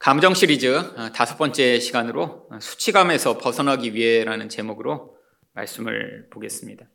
감정 0.00 0.32
시리즈 0.32 0.74
어, 0.74 1.12
다섯 1.12 1.36
번째 1.36 1.78
시간으로 1.78 2.48
어, 2.50 2.58
수치감에서 2.58 3.36
벗어나기 3.36 3.92
위해라는 3.92 4.48
제목으로 4.48 5.14
말씀을 5.52 6.26
보겠습니다. 6.30 6.86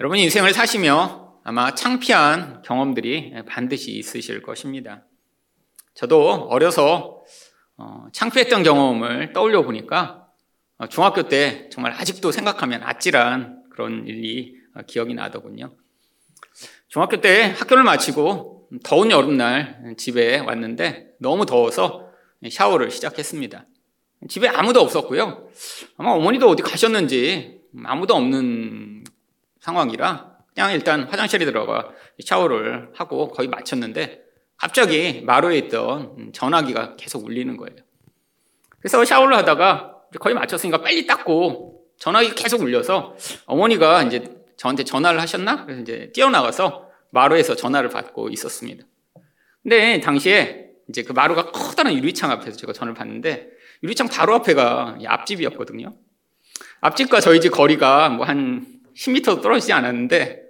여러분 0.00 0.16
인생을 0.16 0.54
사시며 0.54 1.42
아마 1.44 1.74
창피한 1.74 2.62
경험들이 2.62 3.34
반드시 3.46 3.92
있으실 3.92 4.40
것입니다. 4.40 5.04
저도 5.92 6.48
어려서 6.48 7.22
어, 7.76 8.06
창피했던 8.12 8.62
경험을 8.62 9.34
떠올려 9.34 9.60
보니까 9.60 10.28
중학교 10.88 11.28
때 11.28 11.68
정말 11.70 11.92
아직도 11.92 12.32
생각하면 12.32 12.82
아찔한 12.82 13.64
그런 13.68 14.06
일이 14.06 14.56
기억이 14.86 15.12
나더군요. 15.12 15.76
중학교 16.88 17.20
때 17.20 17.54
학교를 17.58 17.84
마치고 17.84 18.51
더운 18.84 19.10
여름날 19.10 19.94
집에 19.96 20.38
왔는데 20.38 21.12
너무 21.18 21.44
더워서 21.46 22.08
샤워를 22.48 22.90
시작했습니다. 22.90 23.66
집에 24.28 24.48
아무도 24.48 24.80
없었고요. 24.80 25.48
아마 25.96 26.10
어머니도 26.12 26.48
어디 26.48 26.62
가셨는지 26.62 27.60
아무도 27.84 28.14
없는 28.14 29.04
상황이라 29.60 30.32
그냥 30.54 30.72
일단 30.72 31.04
화장실에 31.04 31.44
들어가 31.44 31.90
샤워를 32.24 32.90
하고 32.94 33.28
거의 33.28 33.48
마쳤는데 33.48 34.22
갑자기 34.56 35.22
마루에 35.22 35.58
있던 35.58 36.32
전화기가 36.32 36.96
계속 36.96 37.24
울리는 37.24 37.56
거예요. 37.56 37.76
그래서 38.78 39.04
샤워를 39.04 39.36
하다가 39.38 39.96
거의 40.20 40.34
마쳤으니까 40.34 40.82
빨리 40.82 41.06
닦고 41.06 41.84
전화기 41.98 42.34
계속 42.34 42.60
울려서 42.60 43.16
어머니가 43.46 44.02
이제 44.04 44.24
저한테 44.56 44.84
전화를 44.84 45.20
하셨나? 45.20 45.64
그래서 45.64 45.82
이제 45.82 46.10
뛰어나가서 46.14 46.91
마루에서 47.12 47.54
전화를 47.56 47.88
받고 47.88 48.28
있었습니다. 48.30 48.84
근데 49.62 50.00
당시에 50.00 50.70
이제 50.88 51.02
그 51.02 51.12
마루가 51.12 51.52
커다란 51.52 51.94
유리창 51.94 52.30
앞에서 52.30 52.56
제가 52.56 52.72
전화를 52.72 52.94
받는데 52.94 53.48
유리창 53.82 54.08
바로 54.08 54.34
앞에가 54.34 54.98
앞집이었거든요. 55.06 55.94
앞집과 56.80 57.20
저희 57.20 57.40
집 57.40 57.50
거리가 57.50 58.08
뭐 58.08 58.26
한 58.26 58.66
10m 58.96 59.42
떨어지지 59.42 59.72
않았는데 59.72 60.42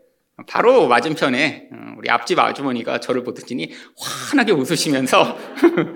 바로 0.48 0.88
맞은편에 0.88 1.68
어, 1.72 1.76
우리 1.98 2.10
앞집 2.10 2.38
아주머니가 2.38 3.00
저를 3.00 3.22
보더니 3.22 3.70
환하게 3.98 4.52
웃으시면서 4.52 5.36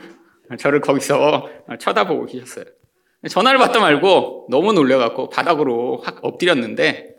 저를 0.59 0.81
거기서 0.81 1.49
쳐다보고 1.81 2.27
계셨어요. 2.27 2.65
전화를 3.29 3.59
받다 3.59 3.81
말고 3.81 4.47
너무 4.51 4.73
놀래갖고 4.73 5.31
바닥으로 5.31 6.03
확 6.05 6.19
엎드렸는데 6.23 7.17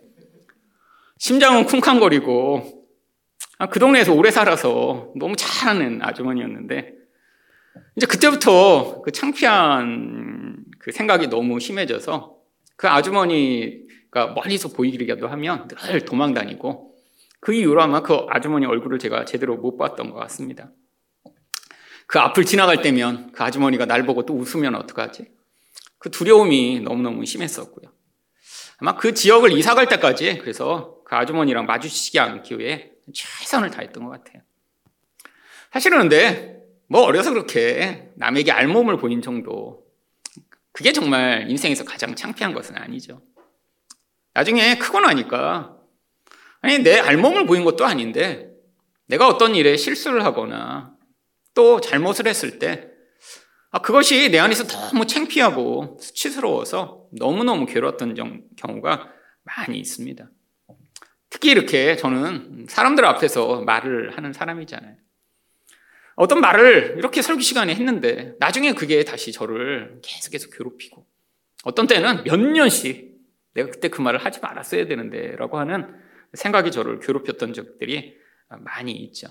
심장은 1.17 1.65
쿵쾅거리고 1.65 2.63
아, 2.63 2.76
그 3.65 3.79
동네에서 3.79 4.13
오래 4.13 4.29
살아서 4.29 5.11
너무 5.15 5.35
잘하는 5.35 6.01
아주머니였는데 6.03 6.93
이제 7.95 8.05
그때부터 8.05 9.01
그 9.01 9.11
창피한 9.11 10.63
그 10.79 10.91
생각이 10.91 11.27
너무 11.27 11.59
심해져서 11.59 12.37
그 12.75 12.87
아주머니가 12.87 14.27
멀리서 14.35 14.69
보이기라도 14.69 15.27
하면 15.27 15.67
늘 15.67 16.05
도망 16.05 16.33
다니고 16.35 16.95
그 17.39 17.53
이후로 17.53 17.81
아마 17.81 18.01
그 18.01 18.25
아주머니 18.29 18.65
얼굴을 18.67 18.99
제가 18.99 19.25
제대로 19.25 19.57
못 19.57 19.77
봤던 19.77 20.11
것 20.11 20.19
같습니다. 20.19 20.71
그 22.05 22.19
앞을 22.19 22.45
지나갈 22.45 22.81
때면 22.81 23.31
그 23.31 23.43
아주머니가 23.43 23.85
날 23.85 24.05
보고 24.05 24.25
또 24.25 24.35
웃으면 24.35 24.75
어떡하지? 24.75 25.29
그 25.97 26.11
두려움이 26.11 26.81
너무너무 26.81 27.25
심했었고요. 27.25 27.91
아마 28.77 28.95
그 28.95 29.13
지역을 29.13 29.51
이사 29.53 29.73
갈 29.73 29.87
때까지 29.87 30.37
그래서 30.37 30.99
그 31.05 31.15
아주머니랑 31.15 31.65
마주치지 31.65 32.19
않기 32.19 32.59
위해 32.59 32.91
최선을 33.13 33.71
다했던 33.71 34.03
것 34.03 34.09
같아요. 34.09 34.41
사실은 35.71 35.99
근데 35.99 36.57
뭐 36.87 37.01
어려서 37.01 37.31
그렇게 37.31 38.11
남에게 38.15 38.51
알몸을 38.51 38.97
보인 38.97 39.21
정도 39.21 39.85
그게 40.71 40.91
정말 40.91 41.49
인생에서 41.49 41.83
가장 41.83 42.15
창피한 42.15 42.53
것은 42.53 42.77
아니죠. 42.77 43.21
나중에 44.33 44.77
크고 44.77 44.99
나니까 44.99 45.77
아니 46.61 46.79
내 46.79 46.99
알몸을 46.99 47.45
보인 47.45 47.63
것도 47.63 47.85
아닌데 47.85 48.51
내가 49.07 49.27
어떤 49.27 49.55
일에 49.55 49.77
실수를 49.77 50.23
하거나 50.23 50.95
또 51.53 51.81
잘못을 51.81 52.27
했을 52.27 52.59
때 52.59 52.89
아, 53.71 53.79
그것이 53.79 54.29
내 54.29 54.39
안에서 54.39 54.65
너무 54.65 55.05
창피하고 55.05 55.97
수치스러워서 55.99 57.07
너무너무 57.11 57.65
괴로웠던 57.65 58.15
경우가 58.55 59.11
많이 59.43 59.77
있습니다. 59.79 60.29
특히 61.29 61.51
이렇게 61.51 61.95
저는 61.95 62.67
사람들 62.69 63.05
앞에서 63.05 63.61
말을 63.61 64.15
하는 64.15 64.33
사람이잖아요. 64.33 64.95
어떤 66.15 66.41
말을 66.41 66.95
이렇게 66.97 67.21
설교 67.21 67.41
시간에 67.41 67.75
했는데 67.75 68.33
나중에 68.39 68.73
그게 68.73 69.03
다시 69.03 69.31
저를 69.31 69.99
계속해서 70.01 70.49
괴롭히고 70.49 71.05
어떤 71.63 71.85
때는 71.85 72.23
몇 72.23 72.39
년씩 72.39 73.15
내가 73.53 73.69
그때 73.69 73.89
그 73.89 74.01
말을 74.01 74.23
하지 74.23 74.39
말았어야 74.39 74.87
되는데 74.87 75.35
라고 75.35 75.59
하는 75.59 75.93
생각이 76.33 76.71
저를 76.71 76.99
괴롭혔던 76.99 77.53
적들이 77.53 78.17
많이 78.49 78.93
있죠. 78.93 79.27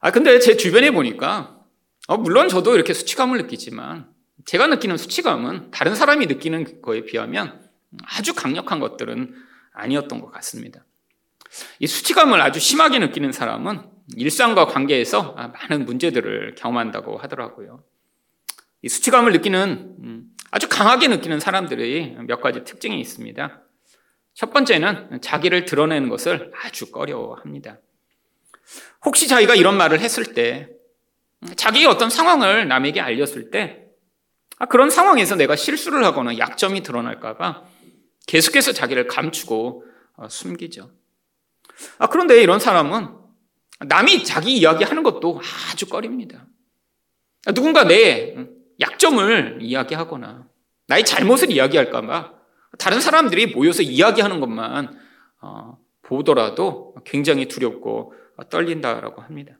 아, 0.00 0.10
근데 0.10 0.38
제 0.38 0.56
주변에 0.56 0.90
보니까 0.90 1.60
어, 2.08 2.16
물론 2.16 2.48
저도 2.48 2.74
이렇게 2.74 2.94
수치감을 2.94 3.38
느끼지만 3.38 4.08
제가 4.44 4.68
느끼는 4.68 4.96
수치감은 4.96 5.70
다른 5.70 5.94
사람이 5.94 6.26
느끼는 6.26 6.82
거에 6.82 7.04
비하면 7.04 7.68
아주 8.04 8.34
강력한 8.34 8.78
것들은 8.78 9.34
아니었던 9.76 10.20
것 10.20 10.32
같습니다. 10.32 10.84
이 11.78 11.86
수치감을 11.86 12.40
아주 12.40 12.58
심하게 12.58 12.98
느끼는 12.98 13.32
사람은 13.32 13.82
일상과 14.16 14.66
관계에서 14.66 15.32
많은 15.32 15.84
문제들을 15.84 16.54
경험한다고 16.56 17.18
하더라고요. 17.18 17.82
이 18.82 18.88
수치감을 18.88 19.32
느끼는 19.32 19.96
음, 20.00 20.24
아주 20.50 20.68
강하게 20.68 21.08
느끼는 21.08 21.40
사람들의 21.40 22.18
몇 22.26 22.40
가지 22.40 22.64
특징이 22.64 23.00
있습니다. 23.00 23.62
첫 24.34 24.52
번째는 24.52 25.20
자기를 25.22 25.64
드러내는 25.64 26.08
것을 26.08 26.52
아주 26.62 26.90
꺼려합니다. 26.90 27.78
혹시 29.04 29.28
자기가 29.28 29.54
이런 29.54 29.76
말을 29.76 30.00
했을 30.00 30.34
때, 30.34 30.68
자기의 31.56 31.86
어떤 31.86 32.10
상황을 32.10 32.68
남에게 32.68 33.00
알렸을 33.00 33.50
때, 33.50 33.86
아, 34.58 34.66
그런 34.66 34.90
상황에서 34.90 35.36
내가 35.36 35.54
실수를 35.56 36.04
하거나 36.04 36.38
약점이 36.38 36.82
드러날까봐 36.82 37.64
계속해서 38.26 38.72
자기를 38.72 39.06
감추고 39.06 39.84
어, 40.16 40.28
숨기죠. 40.28 40.90
아, 41.98 42.06
그런데 42.08 42.42
이런 42.42 42.58
사람은 42.58 43.08
남이 43.80 44.24
자기 44.24 44.56
이야기 44.56 44.84
하는 44.84 45.02
것도 45.02 45.40
아주 45.70 45.86
꺼립니다. 45.86 46.46
아, 47.46 47.52
누군가 47.52 47.84
내 47.84 48.36
약점을 48.80 49.58
이야기하거나 49.60 50.46
나의 50.86 51.04
잘못을 51.04 51.50
이야기할까봐 51.50 52.32
다른 52.78 53.00
사람들이 53.00 53.46
모여서 53.48 53.82
이야기하는 53.82 54.40
것만 54.40 54.98
어, 55.40 55.78
보더라도 56.02 56.94
굉장히 57.04 57.48
두렵고 57.48 58.14
떨린다라고 58.50 59.22
합니다. 59.22 59.58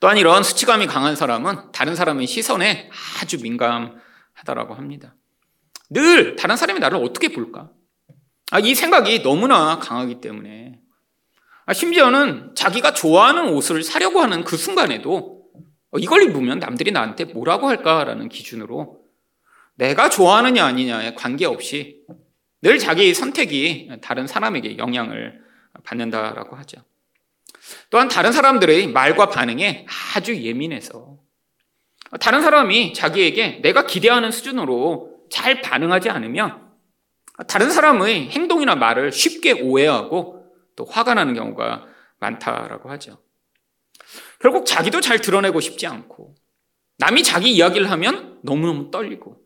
또한 0.00 0.16
이런 0.16 0.42
수치감이 0.42 0.86
강한 0.86 1.14
사람은 1.14 1.72
다른 1.72 1.94
사람의 1.94 2.26
시선에 2.26 2.90
아주 3.20 3.40
민감하다라고 3.40 4.74
합니다. 4.74 5.14
늘 5.92 6.36
다른 6.36 6.56
사람이 6.56 6.80
나를 6.80 6.98
어떻게 6.98 7.28
볼까? 7.28 7.70
아, 8.50 8.58
이 8.58 8.74
생각이 8.74 9.22
너무나 9.22 9.78
강하기 9.78 10.20
때문에 10.20 10.78
아, 11.64 11.72
심지어는 11.72 12.54
자기가 12.54 12.92
좋아하는 12.92 13.48
옷을 13.48 13.82
사려고 13.82 14.20
하는 14.20 14.44
그 14.44 14.56
순간에도 14.56 15.42
어, 15.90 15.98
이걸 15.98 16.22
입으면 16.22 16.58
남들이 16.58 16.90
나한테 16.90 17.26
뭐라고 17.26 17.68
할까라는 17.68 18.28
기준으로 18.28 19.00
내가 19.74 20.08
좋아하느냐 20.08 20.64
아니냐에 20.64 21.14
관계없이 21.14 22.02
늘 22.62 22.78
자기의 22.78 23.14
선택이 23.14 23.90
다른 24.02 24.26
사람에게 24.26 24.78
영향을 24.78 25.40
받는다라고 25.84 26.56
하죠. 26.56 26.82
또한 27.90 28.08
다른 28.08 28.32
사람들의 28.32 28.88
말과 28.88 29.28
반응에 29.28 29.86
아주 30.14 30.36
예민해서 30.36 31.18
다른 32.20 32.42
사람이 32.42 32.92
자기에게 32.92 33.60
내가 33.62 33.86
기대하는 33.86 34.30
수준으로 34.30 35.11
잘 35.42 35.60
반응하지 35.60 36.08
않으면 36.08 36.70
다른 37.48 37.70
사람의 37.70 38.30
행동이나 38.30 38.76
말을 38.76 39.10
쉽게 39.10 39.60
오해하고 39.60 40.46
또 40.76 40.84
화가 40.84 41.14
나는 41.14 41.34
경우가 41.34 41.84
많다라고 42.20 42.88
하죠. 42.90 43.18
결국 44.38 44.66
자기도 44.66 45.00
잘 45.00 45.20
드러내고 45.20 45.58
싶지 45.58 45.88
않고 45.88 46.36
남이 46.98 47.24
자기 47.24 47.50
이야기를 47.50 47.90
하면 47.90 48.38
너무너무 48.44 48.92
떨리고 48.92 49.38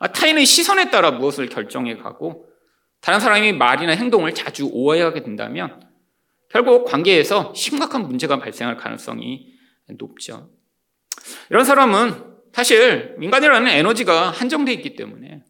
아, 0.00 0.08
타인의 0.08 0.46
시선에 0.46 0.90
따라 0.90 1.12
무엇을 1.12 1.48
결정해 1.48 1.96
가고 1.96 2.48
다른 3.00 3.20
사람이 3.20 3.52
말이나 3.52 3.92
행동을 3.92 4.34
자주 4.34 4.68
오해하게 4.72 5.22
된다면 5.22 5.80
결국 6.48 6.86
관계에서 6.86 7.52
심각한 7.54 8.02
문제가 8.02 8.40
발생할 8.40 8.76
가능성이 8.76 9.54
높죠. 9.96 10.50
이런 11.50 11.64
사람은 11.64 12.29
사실 12.52 13.16
인간이라는 13.20 13.68
에너지가 13.68 14.30
한정되어 14.30 14.74
있기 14.74 14.96
때문에 14.96 15.42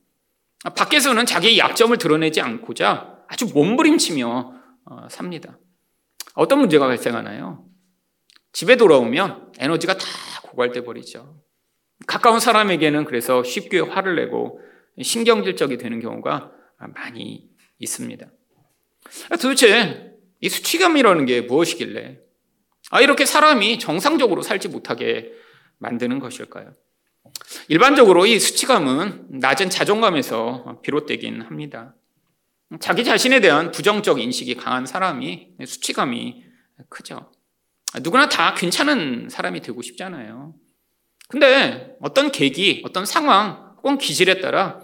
밖에서는 0.77 1.25
자기의 1.27 1.59
약점을 1.59 1.97
드러내지 1.97 2.41
않고자 2.41 3.25
아주 3.29 3.47
몸부림치며 3.55 4.55
어, 4.85 5.09
삽니다. 5.09 5.59
어떤 6.35 6.59
문제가 6.61 6.87
발생하나요? 6.87 7.65
집에 8.53 8.77
돌아오면 8.77 9.53
에너지가 9.59 9.97
다 9.97 10.07
고갈돼 10.43 10.85
버리죠. 10.85 11.41
가까운 12.07 12.41
사람에게는 12.41 13.05
그래서 13.05 13.43
쉽게 13.43 13.81
화를 13.81 14.17
내고 14.17 14.61
신경질적이 15.01 15.79
되는 15.79 16.01
경우가 16.01 16.53
많이 16.95 17.49
있습니다. 17.79 18.27
도대체 19.41 20.15
이 20.41 20.49
수치감이라는 20.49 21.27
게 21.27 21.43
무엇이길래 21.43 22.19
아, 22.91 23.01
이렇게 23.01 23.25
사람이 23.25 23.79
정상적으로 23.79 24.43
살지 24.43 24.69
못하게 24.69 25.33
만드는 25.79 26.19
것일까요? 26.19 26.73
일반적으로 27.69 28.27
이 28.27 28.39
수치감은 28.39 29.27
낮은 29.41 29.71
자존감에서 29.71 30.81
비롯되긴 30.83 31.43
합니다. 31.43 31.95
자기 32.79 33.05
자신에 33.05 33.41
대한 33.41 33.73
부정적 33.73 34.21
인식이 34.21 34.55
강한 34.55 34.87
사람이 34.87 35.55
수치감이 35.65 36.45
크죠. 36.89 37.33
누구나 38.03 38.29
다 38.29 38.55
괜찮은 38.55 39.29
사람이 39.29 39.61
되고 39.61 39.83
싶잖아요. 39.83 40.55
근데 41.29 41.97
어떤 42.01 42.31
계기, 42.31 42.83
어떤 42.85 43.05
상황, 43.05 43.75
혹은 43.79 43.99
기질에 43.99 44.41
따라 44.41 44.81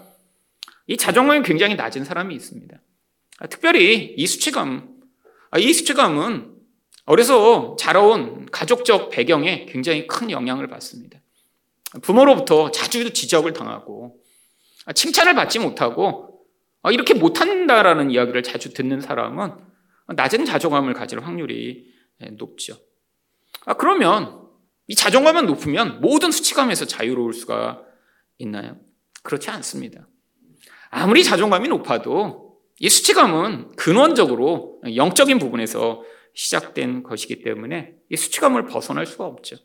이 0.87 0.97
자존감이 0.97 1.43
굉장히 1.43 1.75
낮은 1.75 2.03
사람이 2.03 2.35
있습니다. 2.35 2.81
특별히 3.49 4.15
이 4.17 4.27
수치감, 4.27 4.97
이 5.57 5.73
수치감은 5.73 6.55
어려서 7.05 7.77
자라온 7.79 8.47
가족적 8.47 9.09
배경에 9.11 9.65
굉장히 9.65 10.07
큰 10.07 10.29
영향을 10.29 10.67
받습니다. 10.67 11.19
부모로부터 12.01 12.71
자주 12.71 13.13
지적을 13.13 13.53
당하고 13.53 14.19
칭찬을 14.93 15.35
받지 15.35 15.59
못하고 15.59 16.45
이렇게 16.91 17.13
못한다라는 17.13 18.11
이야기를 18.11 18.43
자주 18.43 18.73
듣는 18.73 19.01
사람은 19.01 19.53
낮은 20.15 20.45
자존감을 20.45 20.93
가질 20.93 21.19
확률이 21.19 21.93
높죠. 22.37 22.77
아, 23.65 23.73
그러면 23.73 24.47
이 24.87 24.95
자존감만 24.95 25.45
높으면 25.45 25.99
모든 25.99 26.31
수치감에서 26.31 26.85
자유로울 26.85 27.33
수가 27.33 27.83
있나요? 28.37 28.77
그렇지 29.23 29.49
않습니다. 29.49 30.07
아무리 30.89 31.23
자존감이 31.23 31.67
높아도 31.67 32.59
이 32.79 32.89
수치감은 32.89 33.75
근원적으로 33.75 34.81
영적인 34.95 35.39
부분에서 35.39 36.03
시작된 36.33 37.03
것이기 37.03 37.41
때문에 37.41 37.95
이 38.09 38.15
수치감을 38.15 38.67
벗어날 38.67 39.05
수가 39.05 39.25
없죠. 39.25 39.57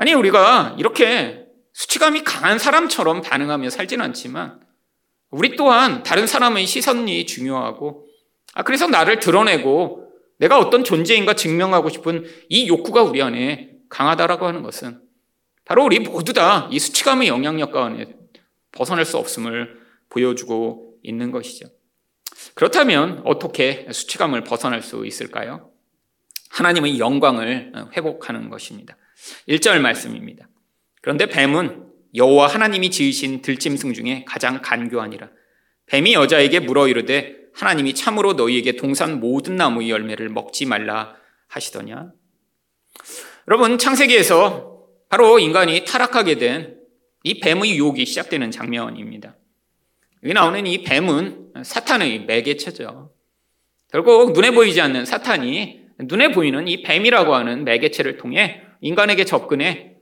아니, 0.00 0.14
우리가 0.14 0.76
이렇게 0.78 1.44
수치감이 1.74 2.24
강한 2.24 2.58
사람처럼 2.58 3.20
반응하며 3.20 3.68
살진 3.68 4.00
않지만 4.00 4.58
우리 5.28 5.56
또한 5.56 6.02
다른 6.02 6.26
사람의 6.26 6.66
시선이 6.66 7.26
중요하고 7.26 8.08
아, 8.54 8.62
그래서 8.62 8.86
나를 8.86 9.18
드러내고 9.18 10.10
내가 10.38 10.58
어떤 10.58 10.84
존재인가 10.84 11.34
증명하고 11.34 11.90
싶은 11.90 12.24
이 12.48 12.66
욕구가 12.66 13.02
우리 13.02 13.20
안에 13.20 13.72
강하다라고 13.90 14.46
하는 14.46 14.62
것은 14.62 15.02
바로 15.66 15.84
우리 15.84 15.98
모두 15.98 16.32
다 16.32 16.70
이 16.72 16.78
수치감의 16.78 17.28
영향력 17.28 17.70
가운데 17.70 18.06
벗어날 18.72 19.04
수 19.04 19.18
없음을 19.18 19.82
보여주고 20.08 20.94
있는 21.02 21.30
것이죠. 21.30 21.68
그렇다면 22.54 23.20
어떻게 23.26 23.86
수치감을 23.92 24.44
벗어날 24.44 24.80
수 24.80 25.04
있을까요? 25.04 25.70
하나님의 26.48 26.98
영광을 26.98 27.74
회복하는 27.94 28.48
것입니다. 28.48 28.96
1절 29.48 29.80
말씀입니다. 29.80 30.48
그런데 31.02 31.26
뱀은 31.26 31.86
여호와 32.14 32.48
하나님이 32.48 32.90
지으신 32.90 33.42
들짐승 33.42 33.94
중에 33.94 34.24
가장 34.26 34.60
간교하니라. 34.62 35.30
뱀이 35.86 36.14
여자에게 36.14 36.60
물어 36.60 36.88
이르되 36.88 37.36
하나님이 37.54 37.94
참으로 37.94 38.34
너희에게 38.34 38.76
동산 38.76 39.20
모든 39.20 39.56
나무의 39.56 39.90
열매를 39.90 40.28
먹지 40.28 40.66
말라 40.66 41.16
하시더냐. 41.48 42.12
여러분 43.48 43.78
창세기에서 43.78 44.86
바로 45.08 45.38
인간이 45.38 45.84
타락하게 45.84 46.36
된 46.36 46.80
이 47.22 47.38
뱀의 47.40 47.76
유혹이 47.76 48.06
시작되는 48.06 48.50
장면입니다. 48.50 49.36
여기 50.22 50.34
나오는 50.34 50.66
이 50.66 50.82
뱀은 50.82 51.52
사탄의 51.62 52.24
매개체죠. 52.24 53.12
결국 53.92 54.32
눈에 54.32 54.50
보이지 54.52 54.80
않는 54.80 55.04
사탄이 55.04 55.80
눈에 56.00 56.30
보이는 56.30 56.66
이 56.68 56.82
뱀이라고 56.82 57.34
하는 57.34 57.64
매개체를 57.64 58.16
통해 58.16 58.62
인간에게 58.80 59.24
접근해 59.24 59.96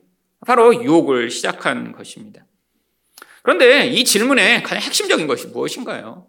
바로 0.47 0.83
유혹을 0.83 1.31
시작한 1.31 1.93
것입니다. 1.93 2.45
그런데 3.43 3.87
이 3.87 4.05
질문의 4.05 4.63
가장 4.63 4.83
핵심적인 4.83 5.27
것이 5.27 5.47
무엇인가요? 5.49 6.27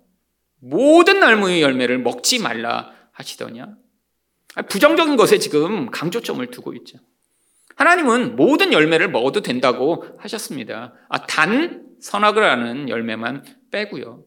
모든 0.60 1.20
나무의 1.20 1.62
열매를 1.62 2.00
먹지 2.00 2.40
말라 2.40 2.94
하시더냐? 3.12 3.76
부정적인 4.68 5.16
것에 5.16 5.38
지금 5.38 5.92
강조점을 5.92 6.46
두고 6.48 6.74
있죠. 6.76 6.98
하나님은 7.76 8.36
모든 8.36 8.74
열매를 8.74 9.10
먹어도 9.10 9.42
된다고 9.42 10.06
하셨습니다. 10.18 10.94
아, 11.08 11.26
단 11.26 11.86
선악을 12.02 12.44
하는 12.44 12.90
열매만 12.90 13.44
빼고요. 13.72 14.24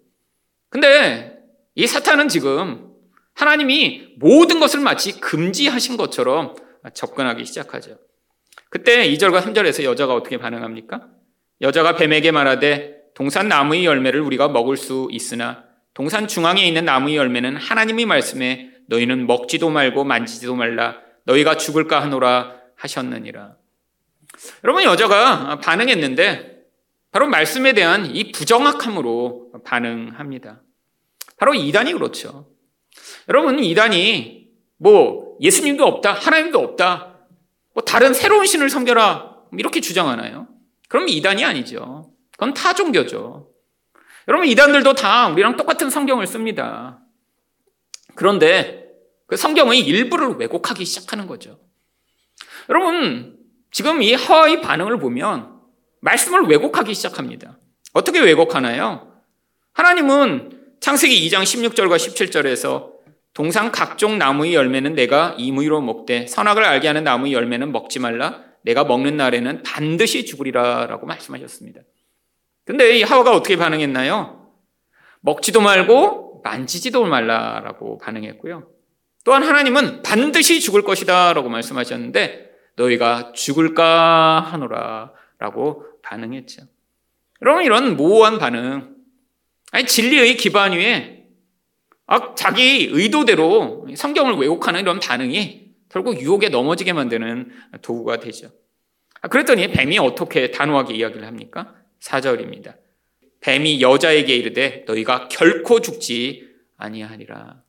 근데 0.71 1.39
이 1.75 1.87
사탄은 1.87 2.29
지금 2.29 2.93
하나님이 3.35 4.17
모든 4.19 4.61
것을 4.61 4.81
마치 4.81 5.21
금지하신 5.21 5.97
것처럼 5.97 6.55
접근하기 6.95 7.45
시작하죠. 7.45 7.99
그때 8.73 9.07
2절과 9.07 9.43
3절에서 9.43 9.85
여자가 9.85 10.15
어떻게 10.15 10.39
반응합니까? 10.39 11.07
여자가 11.61 11.95
뱀에게 11.95 12.31
말하되 12.33 13.03
동산 13.15 13.47
나무의 13.47 13.85
열매를 13.85 14.23
우리가 14.23 14.49
먹을 14.49 14.79
수 14.79 15.09
있으나 15.11 15.65
동산 15.93 16.27
중앙에 16.27 16.67
있는 16.67 16.87
나무의 16.87 17.17
열매는 17.17 17.57
하나님의 17.57 18.07
말씀에 18.07 18.71
너희는 18.89 19.27
먹지도 19.27 19.69
말고 19.69 20.05
만지지도 20.05 20.55
말라 20.55 20.97
너희가 21.25 21.59
죽을까 21.59 22.01
하노라 22.01 22.57
하셨느니라. 22.77 23.57
여러분 24.65 24.85
여자가 24.85 25.61
반응했는데 25.61 26.63
바로 27.11 27.27
말씀에 27.27 27.75
대한 27.75 28.07
이 28.07 28.33
부정확함으로 28.33 29.53
반응합니다. 29.67 30.63
바로 31.37 31.53
이단이 31.53 31.93
그렇죠. 31.93 32.49
여러분 33.29 33.63
이단이 33.63 34.49
뭐 34.79 35.37
예수님도 35.43 35.85
없다, 35.85 36.15
하나님도 36.15 36.59
없다, 36.59 37.12
뭐 37.75 37.83
다른 37.85 38.15
새로운 38.15 38.47
신을 38.47 38.71
섬겨라 38.71 39.37
이렇게 39.59 39.81
주장하나요? 39.81 40.49
그럼 40.89 41.09
이단이 41.09 41.45
아니죠. 41.45 42.13
그건 42.33 42.55
타 42.55 42.75
종교죠. 42.75 43.51
여러분 44.29 44.47
이단들도 44.47 44.95
다 44.95 45.29
우리랑 45.29 45.57
똑같은 45.57 45.91
성경을 45.91 46.27
씁니다. 46.27 47.01
그런데 48.15 48.89
그 49.27 49.37
성경의 49.37 49.81
일부를 49.81 50.37
왜곡하기 50.37 50.85
시작하는 50.85 51.27
거죠. 51.27 51.59
여러분 52.69 53.39
지금 53.71 54.03
이 54.03 54.15
하와의 54.15 54.61
반응을 54.61 54.99
보면 54.99 55.61
말씀을 56.01 56.43
왜곡하기 56.43 56.95
시작합니다. 56.95 57.59
어떻게 57.95 58.21
왜곡하나요? 58.21 59.13
하나님은 59.73 60.77
창세기 60.81 61.29
2장 61.29 61.43
16절과 61.43 61.97
17절에서 61.97 62.92
동상 63.35 63.73
각종 63.73 64.19
나무의 64.19 64.55
열매는 64.55 64.95
내가 64.95 65.35
임의로 65.39 65.81
먹되 65.81 66.27
선악을 66.27 66.65
알게 66.65 66.87
하는 66.87 67.05
나무의 67.05 67.33
열매는 67.33 67.73
먹지 67.73 67.99
말라 67.99 68.43
내가 68.63 68.85
먹는 68.85 69.17
날에는 69.17 69.63
반드시 69.63 70.25
죽으리라 70.25 70.87
라고 70.87 71.07
말씀하셨습니다. 71.07 71.81
근데 72.65 72.99
이 72.99 73.03
하와가 73.03 73.35
어떻게 73.35 73.57
반응했나요? 73.57 74.51
먹지도 75.21 75.61
말고 75.61 76.43
만지지도 76.45 77.05
말라라고 77.05 77.99
반응했고요. 77.99 78.69
또한 79.25 79.43
하나님은 79.43 80.03
반드시 80.03 80.61
죽을 80.61 80.83
것이다 80.83 81.33
라고 81.33 81.49
말씀하셨는데 81.49 82.51
너희가 82.77 83.33
죽을까 83.33 84.41
하노라 84.41 85.13
라고 85.39 85.85
반응했죠. 86.03 86.63
여러분 87.43 87.65
이런 87.65 87.97
모호한 87.97 88.39
반응 88.39 88.95
아니 89.73 89.87
진리의 89.87 90.37
기반 90.37 90.73
위에 90.73 91.19
아, 91.19 91.22
자기 92.37 92.89
의도대로 92.93 93.87
성경을 93.95 94.35
왜곡하는 94.35 94.81
이런 94.81 95.01
반응이 95.01 95.73
결국 95.89 96.21
유혹에 96.21 96.49
넘어지게 96.49 96.93
만드는 96.93 97.51
도구가 97.83 98.19
되죠. 98.19 98.51
아, 99.21 99.29
그랬더니 99.29 99.69
뱀이 99.69 99.99
어떻게 99.99 100.51
단호하게 100.51 100.95
이야기를 100.95 101.27
합니까? 101.27 101.75
4절입니다. 102.01 102.77
뱀이 103.41 103.81
여자에게 103.81 104.35
이르되 104.35 104.85
너희가 104.87 105.29
결코 105.29 105.81
죽지 105.81 106.49
아니하리라. 106.77 107.63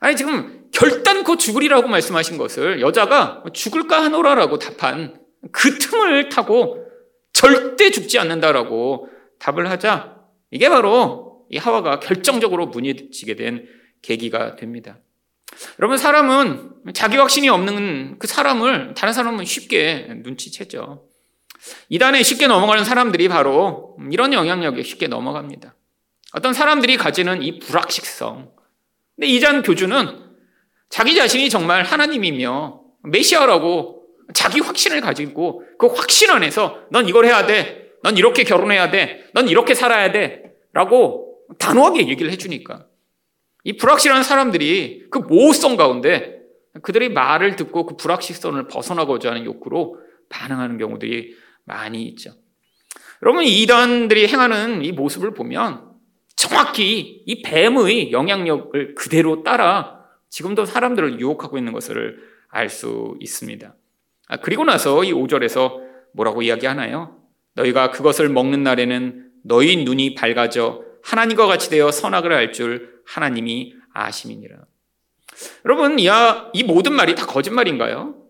아니 0.00 0.16
지금 0.16 0.68
결단코 0.72 1.36
죽으리라고 1.36 1.88
말씀하신 1.88 2.38
것을 2.38 2.80
여자가 2.80 3.44
죽을까 3.52 4.02
하노라라고 4.04 4.58
답한 4.58 5.20
그 5.52 5.78
틈을 5.78 6.28
타고 6.28 6.86
절대 7.32 7.90
죽지 7.90 8.18
않는다라고 8.18 9.08
답을 9.38 9.70
하자 9.70 10.16
이게 10.50 10.68
바로 10.68 11.27
이 11.50 11.56
하와가 11.56 12.00
결정적으로 12.00 12.66
무너지게 12.66 13.36
된 13.36 13.68
계기가 14.02 14.56
됩니다. 14.56 14.98
여러분 15.78 15.96
사람은 15.96 16.70
자기 16.94 17.16
확신이 17.16 17.48
없는 17.48 18.18
그 18.18 18.26
사람을 18.26 18.94
다른 18.94 19.12
사람은 19.12 19.44
쉽게 19.44 20.08
눈치채죠. 20.22 21.04
이단에 21.88 22.22
쉽게 22.22 22.46
넘어가는 22.46 22.84
사람들이 22.84 23.28
바로 23.28 23.96
이런 24.10 24.32
영향력에 24.32 24.82
쉽게 24.82 25.08
넘어갑니다. 25.08 25.74
어떤 26.32 26.52
사람들이 26.52 26.96
가지는 26.96 27.42
이 27.42 27.58
불확실성. 27.58 28.50
근데 29.16 29.26
이잔 29.26 29.62
교주는 29.62 30.28
자기 30.90 31.14
자신이 31.16 31.50
정말 31.50 31.82
하나님이며 31.82 32.80
메시아라고 33.04 34.04
자기 34.34 34.60
확신을 34.60 35.00
가지고 35.00 35.62
그 35.78 35.86
확신 35.86 36.30
안에서 36.30 36.80
넌 36.90 37.08
이걸 37.08 37.24
해야 37.24 37.46
돼. 37.46 37.88
넌 38.02 38.16
이렇게 38.16 38.44
결혼해야 38.44 38.90
돼. 38.90 39.24
넌 39.32 39.48
이렇게 39.48 39.74
살아야 39.74 40.12
돼. 40.12 40.52
라고 40.72 41.27
단호하게 41.58 42.08
얘기를 42.08 42.30
해주니까. 42.32 42.86
이 43.64 43.76
불확실한 43.76 44.22
사람들이 44.22 45.06
그 45.10 45.18
모호성 45.18 45.76
가운데 45.76 46.42
그들의 46.82 47.10
말을 47.10 47.56
듣고 47.56 47.86
그 47.86 47.96
불확실성을 47.96 48.68
벗어나고자 48.68 49.30
하는 49.30 49.44
욕구로 49.44 49.98
반응하는 50.28 50.78
경우들이 50.78 51.34
많이 51.64 52.04
있죠. 52.08 52.32
여러분, 53.22 53.44
이단들이 53.44 54.28
행하는 54.28 54.84
이 54.84 54.92
모습을 54.92 55.34
보면 55.34 55.88
정확히 56.36 57.24
이 57.26 57.42
뱀의 57.42 58.12
영향력을 58.12 58.94
그대로 58.94 59.42
따라 59.42 60.04
지금도 60.30 60.66
사람들을 60.66 61.20
유혹하고 61.20 61.58
있는 61.58 61.72
것을 61.72 62.18
알 62.50 62.68
수 62.68 63.16
있습니다. 63.20 63.74
아, 64.28 64.36
그리고 64.38 64.64
나서 64.64 65.02
이 65.04 65.12
5절에서 65.12 65.80
뭐라고 66.12 66.42
이야기하나요? 66.42 67.16
너희가 67.54 67.90
그것을 67.90 68.28
먹는 68.28 68.62
날에는 68.62 69.30
너희 69.44 69.84
눈이 69.84 70.14
밝아져 70.14 70.82
하나님과 71.08 71.46
같이 71.46 71.70
되어 71.70 71.90
선악을 71.90 72.32
알 72.32 72.52
줄 72.52 73.00
하나님이 73.06 73.74
아심이니라. 73.94 74.56
여러분, 75.64 75.98
이, 75.98 76.08
이 76.52 76.62
모든 76.64 76.92
말이 76.92 77.14
다 77.14 77.24
거짓말인가요? 77.26 78.22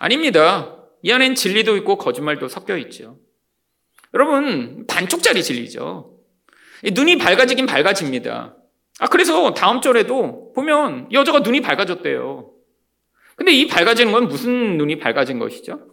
아닙니다. 0.00 0.76
이 1.02 1.12
안엔 1.12 1.36
진리도 1.36 1.76
있고 1.78 1.98
거짓말도 1.98 2.48
섞여 2.48 2.76
있죠. 2.78 3.18
여러분, 4.14 4.86
반쪽짜리 4.88 5.42
진리죠. 5.44 6.18
눈이 6.92 7.18
밝아지긴 7.18 7.66
밝아집니다. 7.66 8.56
아, 8.98 9.06
그래서 9.06 9.54
다음 9.54 9.80
절에도 9.80 10.52
보면 10.54 11.12
여자가 11.12 11.40
눈이 11.40 11.60
밝아졌대요. 11.60 12.52
근데 13.36 13.52
이 13.52 13.68
밝아지는 13.68 14.12
건 14.12 14.26
무슨 14.26 14.76
눈이 14.78 14.98
밝아진 14.98 15.38
것이죠? 15.38 15.86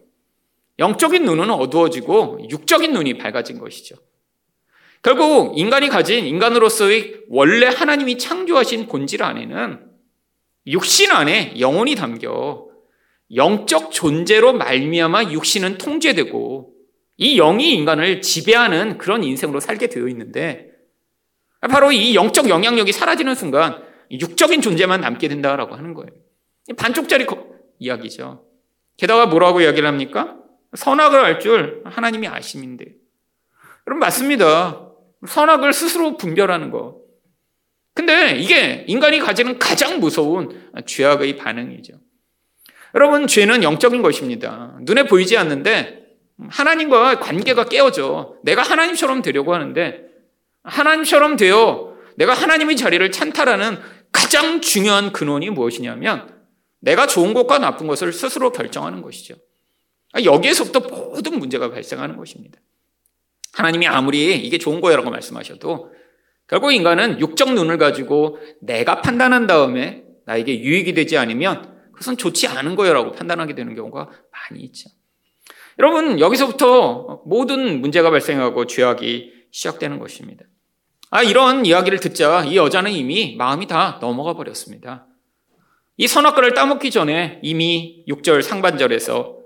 영적인 0.80 1.24
눈은 1.24 1.50
어두워지고 1.50 2.48
육적인 2.50 2.92
눈이 2.92 3.18
밝아진 3.18 3.58
것이죠. 3.58 3.96
결국 5.02 5.58
인간이 5.58 5.88
가진 5.88 6.26
인간으로서의 6.26 7.20
원래 7.28 7.66
하나님이 7.66 8.18
창조하신 8.18 8.88
본질 8.88 9.22
안에는 9.22 9.86
육신 10.66 11.10
안에 11.10 11.54
영혼이 11.58 11.94
담겨 11.94 12.66
영적 13.34 13.90
존재로 13.92 14.54
말미암아 14.54 15.32
육신은 15.32 15.78
통제되고 15.78 16.74
이 17.18 17.36
영이 17.36 17.72
인간을 17.74 18.22
지배하는 18.22 18.98
그런 18.98 19.24
인생으로 19.24 19.60
살게 19.60 19.88
되어 19.88 20.08
있는데 20.08 20.70
바로 21.60 21.92
이 21.92 22.14
영적 22.14 22.48
영향력이 22.48 22.92
사라지는 22.92 23.34
순간 23.34 23.82
육적인 24.10 24.62
존재만 24.62 25.00
남게 25.00 25.28
된다라고 25.28 25.74
하는 25.74 25.94
거예요. 25.94 26.10
반쪽짜리 26.76 27.26
이야기죠. 27.78 28.44
게다가 28.96 29.26
뭐라고 29.26 29.60
이야기를 29.60 29.86
합니까? 29.86 30.36
선악을 30.74 31.18
알 31.18 31.38
줄 31.38 31.82
하나님이 31.84 32.28
아심인데. 32.28 32.84
여러분 33.86 34.00
맞습니다. 34.00 34.87
선악을 35.26 35.72
스스로 35.72 36.16
분별하는 36.16 36.70
거. 36.70 37.00
근데 37.94 38.36
이게 38.36 38.84
인간이 38.86 39.18
가지는 39.18 39.58
가장 39.58 39.98
무서운 39.98 40.70
죄악의 40.86 41.36
반응이죠. 41.36 41.94
여러분 42.94 43.26
죄는 43.26 43.62
영적인 43.62 44.02
것입니다. 44.02 44.76
눈에 44.82 45.04
보이지 45.04 45.36
않는데 45.36 46.06
하나님과 46.48 47.18
관계가 47.18 47.64
깨어져. 47.64 48.36
내가 48.44 48.62
하나님처럼 48.62 49.22
되려고 49.22 49.52
하는데 49.54 50.04
하나님처럼 50.62 51.36
되어 51.36 51.96
내가 52.16 52.34
하나님의 52.34 52.76
자리를 52.76 53.10
찬탈하는 53.10 53.78
가장 54.12 54.60
중요한 54.60 55.12
근원이 55.12 55.50
무엇이냐면 55.50 56.34
내가 56.80 57.06
좋은 57.06 57.34
것과 57.34 57.58
나쁜 57.58 57.86
것을 57.86 58.12
스스로 58.12 58.52
결정하는 58.52 59.02
것이죠. 59.02 59.34
여기에서부터 60.24 60.80
모든 60.80 61.38
문제가 61.38 61.70
발생하는 61.70 62.16
것입니다. 62.16 62.60
하나님이 63.58 63.88
아무리 63.88 64.36
이게 64.36 64.56
좋은 64.56 64.80
거야라고 64.80 65.10
말씀하셔도 65.10 65.92
결국 66.46 66.72
인간은 66.72 67.18
육적 67.18 67.54
눈을 67.54 67.76
가지고 67.76 68.38
내가 68.62 69.00
판단한 69.00 69.48
다음에 69.48 70.04
나에게 70.26 70.60
유익이 70.60 70.94
되지 70.94 71.18
않으면 71.18 71.76
그것은 71.90 72.16
좋지 72.16 72.46
않은 72.46 72.76
거야라고 72.76 73.10
판단하게 73.12 73.56
되는 73.56 73.74
경우가 73.74 74.08
많이 74.30 74.62
있죠. 74.66 74.88
여러분, 75.80 76.20
여기서부터 76.20 77.22
모든 77.26 77.80
문제가 77.80 78.10
발생하고 78.10 78.66
죄악이 78.66 79.32
시작되는 79.50 79.98
것입니다. 79.98 80.44
아, 81.10 81.22
이런 81.24 81.66
이야기를 81.66 81.98
듣자 81.98 82.44
이 82.44 82.56
여자는 82.56 82.92
이미 82.92 83.34
마음이 83.36 83.66
다 83.66 83.98
넘어가 84.00 84.34
버렸습니다. 84.34 85.06
이 85.96 86.06
선악과를 86.06 86.54
따먹기 86.54 86.92
전에 86.92 87.40
이미 87.42 88.04
6절 88.08 88.42
상반절에서 88.42 89.37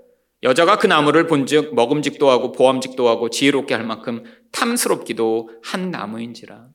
여자가 0.43 0.77
그 0.77 0.87
나무를 0.87 1.25
본즉 1.27 1.73
먹음직도 1.73 2.29
하고 2.29 2.51
보암직도 2.51 3.07
하고 3.07 3.29
지혜롭게 3.29 3.73
할 3.73 3.85
만큼 3.85 4.23
탐스럽기도 4.51 5.49
한 5.63 5.89
나무인지라. 5.89 6.67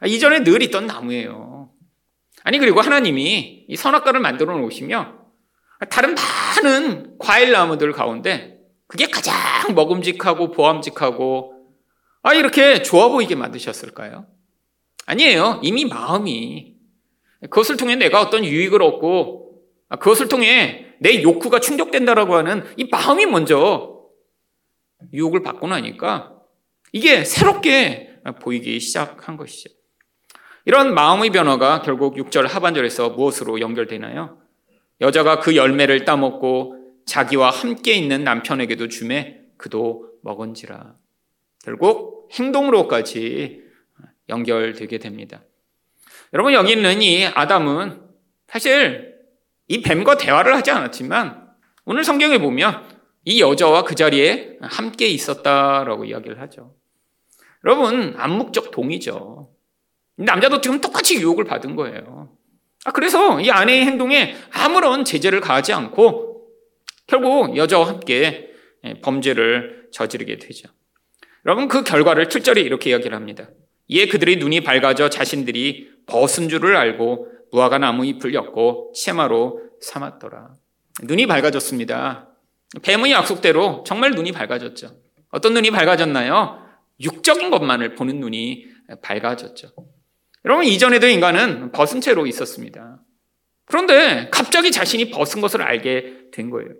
아, 0.00 0.06
이전에 0.06 0.44
늘 0.44 0.62
있던 0.62 0.86
나무예요. 0.86 1.70
아니 2.44 2.58
그리고 2.58 2.80
하나님이 2.80 3.64
이 3.68 3.76
선악과를 3.76 4.20
만들어 4.20 4.56
놓으시며 4.56 5.14
다른 5.90 6.14
많은 6.14 7.18
과일 7.18 7.50
나무들 7.50 7.92
가운데 7.92 8.60
그게 8.86 9.06
가장 9.06 9.34
먹음직하고 9.74 10.52
보암직하고 10.52 11.54
아 12.22 12.34
이렇게 12.34 12.82
좋아 12.82 13.08
보이게 13.08 13.34
만드셨을까요? 13.34 14.26
아니에요. 15.06 15.60
이미 15.62 15.84
마음이 15.84 16.74
그것을 17.50 17.76
통해 17.76 17.96
내가 17.96 18.20
어떤 18.20 18.44
유익을 18.44 18.80
얻고 18.80 19.62
아, 19.88 19.96
그것을 19.96 20.28
통해 20.28 20.85
내 21.00 21.22
욕구가 21.22 21.60
충족된다라고 21.60 22.34
하는 22.34 22.64
이 22.76 22.88
마음이 22.90 23.26
먼저 23.26 24.06
유혹을 25.12 25.42
받고 25.42 25.66
나니까 25.68 26.32
이게 26.92 27.24
새롭게 27.24 28.20
보이기 28.40 28.80
시작한 28.80 29.36
것이죠. 29.36 29.70
이런 30.64 30.94
마음의 30.94 31.30
변화가 31.30 31.82
결국 31.82 32.16
6절 32.16 32.48
하반절에서 32.48 33.10
무엇으로 33.10 33.60
연결되나요? 33.60 34.40
여자가 35.00 35.38
그 35.40 35.54
열매를 35.54 36.04
따먹고 36.04 37.02
자기와 37.06 37.50
함께 37.50 37.92
있는 37.92 38.24
남편에게도 38.24 38.88
주매 38.88 39.40
그도 39.56 40.10
먹은지라. 40.22 40.94
결국 41.64 42.28
행동으로까지 42.32 43.62
연결되게 44.28 44.98
됩니다. 44.98 45.42
여러분 46.32 46.52
여기 46.52 46.72
있는 46.72 47.00
이 47.02 47.24
아담은 47.26 48.02
사실 48.48 49.15
이 49.68 49.82
뱀과 49.82 50.16
대화를 50.16 50.54
하지 50.54 50.70
않았지만 50.70 51.46
오늘 51.84 52.04
성경에 52.04 52.38
보면 52.38 52.84
이 53.24 53.40
여자와 53.40 53.82
그 53.82 53.94
자리에 53.94 54.58
함께 54.60 55.06
있었다라고 55.06 56.04
이야기를 56.04 56.40
하죠. 56.42 56.74
여러분 57.64 58.14
암묵적 58.16 58.70
동의죠. 58.70 59.50
남자도 60.16 60.60
지금 60.60 60.80
똑같이 60.80 61.16
유혹을 61.16 61.44
받은 61.44 61.76
거예요. 61.76 62.36
아, 62.84 62.92
그래서 62.92 63.40
이 63.40 63.50
아내의 63.50 63.84
행동에 63.84 64.36
아무런 64.52 65.04
제재를 65.04 65.40
가하지 65.40 65.72
않고 65.72 66.46
결국 67.06 67.56
여자와 67.56 67.88
함께 67.88 68.50
범죄를 69.02 69.88
저지르게 69.92 70.38
되죠. 70.38 70.68
여러분 71.44 71.68
그 71.68 71.82
결과를 71.82 72.26
7절에 72.28 72.64
이렇게 72.64 72.90
이야기를 72.90 73.16
합니다. 73.16 73.50
이에 73.88 74.06
그들의 74.06 74.36
눈이 74.36 74.62
밝아져 74.62 75.10
자신들이 75.10 75.90
벗은 76.06 76.48
줄을 76.48 76.76
알고 76.76 77.28
무화과 77.56 77.78
나무 77.78 78.04
잎을 78.04 78.34
엮고 78.34 78.92
치마로 78.94 79.62
삼았더라. 79.80 80.54
눈이 81.04 81.26
밝아졌습니다. 81.26 82.28
뱀의 82.82 83.12
약속대로 83.12 83.82
정말 83.86 84.10
눈이 84.10 84.32
밝아졌죠. 84.32 84.94
어떤 85.30 85.54
눈이 85.54 85.70
밝아졌나요? 85.70 86.62
육적인 87.00 87.50
것만을 87.50 87.94
보는 87.94 88.20
눈이 88.20 88.66
밝아졌죠. 89.02 89.72
여러분, 90.44 90.64
이전에도 90.66 91.06
인간은 91.08 91.72
벗은 91.72 92.00
채로 92.00 92.26
있었습니다. 92.26 93.02
그런데 93.64 94.28
갑자기 94.30 94.70
자신이 94.70 95.10
벗은 95.10 95.40
것을 95.40 95.62
알게 95.62 96.30
된 96.32 96.50
거예요. 96.50 96.70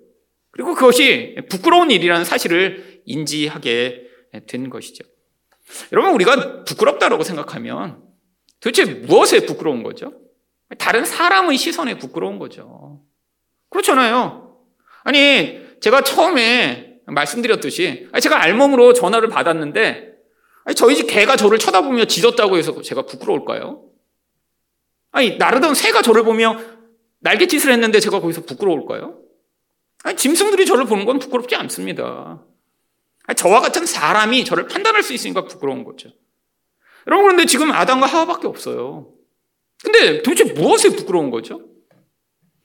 그리고 0.50 0.75
그것이 0.75 1.37
부끄러운 1.50 1.90
일이라는 1.90 2.25
사실을 2.25 3.02
인지하게 3.06 4.02
된 4.47 4.71
것이죠. 4.71 5.04
여러분, 5.92 6.12
우리가 6.12 6.64
부끄럽다고 6.64 7.23
생각하면 7.23 8.02
도대체 8.61 8.85
무엇에 8.85 9.47
부끄러운 9.47 9.83
거죠? 9.83 10.25
다른 10.78 11.04
사람의 11.04 11.56
시선에 11.56 11.99
부끄러운 11.99 12.38
거죠. 12.38 13.02
그렇잖아요. 13.70 14.58
아니, 15.04 15.61
제가 15.80 16.02
처음에 16.02 17.00
말씀드렸듯이, 17.06 18.08
제가 18.20 18.42
알몸으로 18.42 18.92
전화를 18.92 19.28
받았는데, 19.28 20.14
저희 20.75 20.96
집 20.96 21.06
개가 21.06 21.37
저를 21.37 21.58
쳐다보며 21.58 22.06
짖었다고 22.06 22.56
해서 22.56 22.82
제가 22.82 23.02
부끄러울까요? 23.02 23.85
아니, 25.12 25.37
나르던 25.37 25.75
새가 25.75 26.02
저를 26.02 26.25
보며 26.25 26.58
날갯짓을 27.20 27.73
했는데 27.73 28.00
제가 28.00 28.20
거기서 28.20 28.42
부끄러울까요? 28.42 29.18
아니, 30.02 30.16
짐승들이 30.16 30.66
저를 30.66 30.85
보는 30.85 31.04
건 31.04 31.20
부끄럽지 31.20 31.54
않습니다. 31.54 32.42
아니, 33.26 33.37
저와 33.37 33.61
같은 33.61 33.87
사람이 33.87 34.44
저를 34.44 34.66
판단할 34.66 35.02
수 35.02 35.12
있으니까 35.12 35.44
부끄러운 35.44 35.85
거죠. 35.85 36.11
여러분 37.06 37.26
그런데 37.26 37.46
지금 37.46 37.70
아담과 37.70 38.06
하와밖에 38.06 38.49
없어요. 38.49 39.12
근데 39.87 40.21
도대체 40.21 40.52
무엇에 40.52 40.88
부끄러운 40.90 41.31
거죠? 41.31 41.61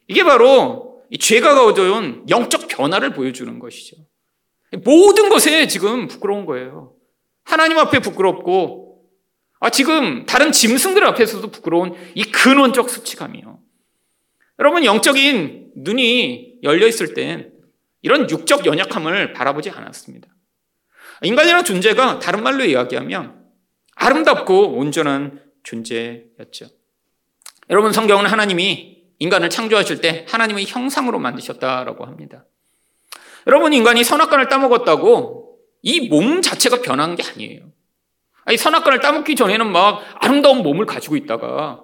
이게 0.08 0.24
바로 0.24 1.04
죄가 1.20 1.54
가져온 1.54 2.26
영적 2.28 2.68
변화를 2.68 3.14
보여주는 3.14 3.60
것이죠. 3.60 3.98
모든 4.84 5.30
것에 5.30 5.68
지금 5.68 6.08
부끄러운 6.08 6.48
거예요. 6.48 6.96
하나님 7.44 7.78
앞에 7.78 8.00
부끄럽고, 8.00 9.06
아, 9.60 9.70
지금 9.70 10.26
다른 10.26 10.52
짐승들 10.52 11.06
앞에서도 11.06 11.52
부끄러운 11.52 11.94
이 12.16 12.24
근원적 12.24 12.90
수치감이요. 12.90 13.60
여러분, 14.58 14.84
영적인 14.84 15.74
눈이 15.76 16.62
열려 16.64 16.88
있을 16.88 17.14
땐 17.14 17.54
이런 18.02 18.28
육적 18.28 18.66
연약함을 18.66 19.34
바라보지 19.34 19.70
않았습니다. 19.70 20.28
인간이라는 21.22 21.66
존재가 21.66 22.18
다른 22.18 22.42
말로 22.42 22.66
이야기하면 22.66 23.46
아름답고 23.96 24.76
온전한 24.76 25.40
존재였죠. 25.62 26.81
여러분, 27.72 27.94
성경은 27.94 28.26
하나님이 28.26 28.98
인간을 29.20 29.50
창조하실 29.50 30.02
때 30.02 30.26
하나님의 30.30 30.66
형상으로 30.68 31.20
만드셨다라고 31.20 32.06
합니다. 32.06 32.46
여러분, 33.48 33.74
인간이 33.74 34.04
선악과를 34.04 34.50
따먹었다고 34.50 35.58
이 35.84 36.10
몸 36.10 36.42
자체가 36.42 36.82
변한 36.82 37.16
게 37.16 37.24
아니에요. 37.24 37.72
아니, 38.46 38.58
선악과를 38.58 39.00
따먹기 39.00 39.36
전에는 39.36 39.72
막 39.72 40.02
아름다운 40.16 40.64
몸을 40.64 40.86
가지고 40.86 41.16
있다가 41.16 41.82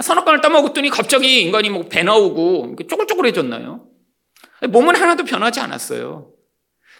선악과를 0.00 0.40
따먹었더니 0.40 0.90
갑자기 0.90 1.40
인간이 1.42 1.70
뭐 1.70 1.84
배 1.88 2.02
나오고 2.02 2.76
쪼글쪼글해졌나요? 2.88 3.86
몸은 4.68 4.96
하나도 4.96 5.24
변하지 5.24 5.60
않았어요. 5.60 6.30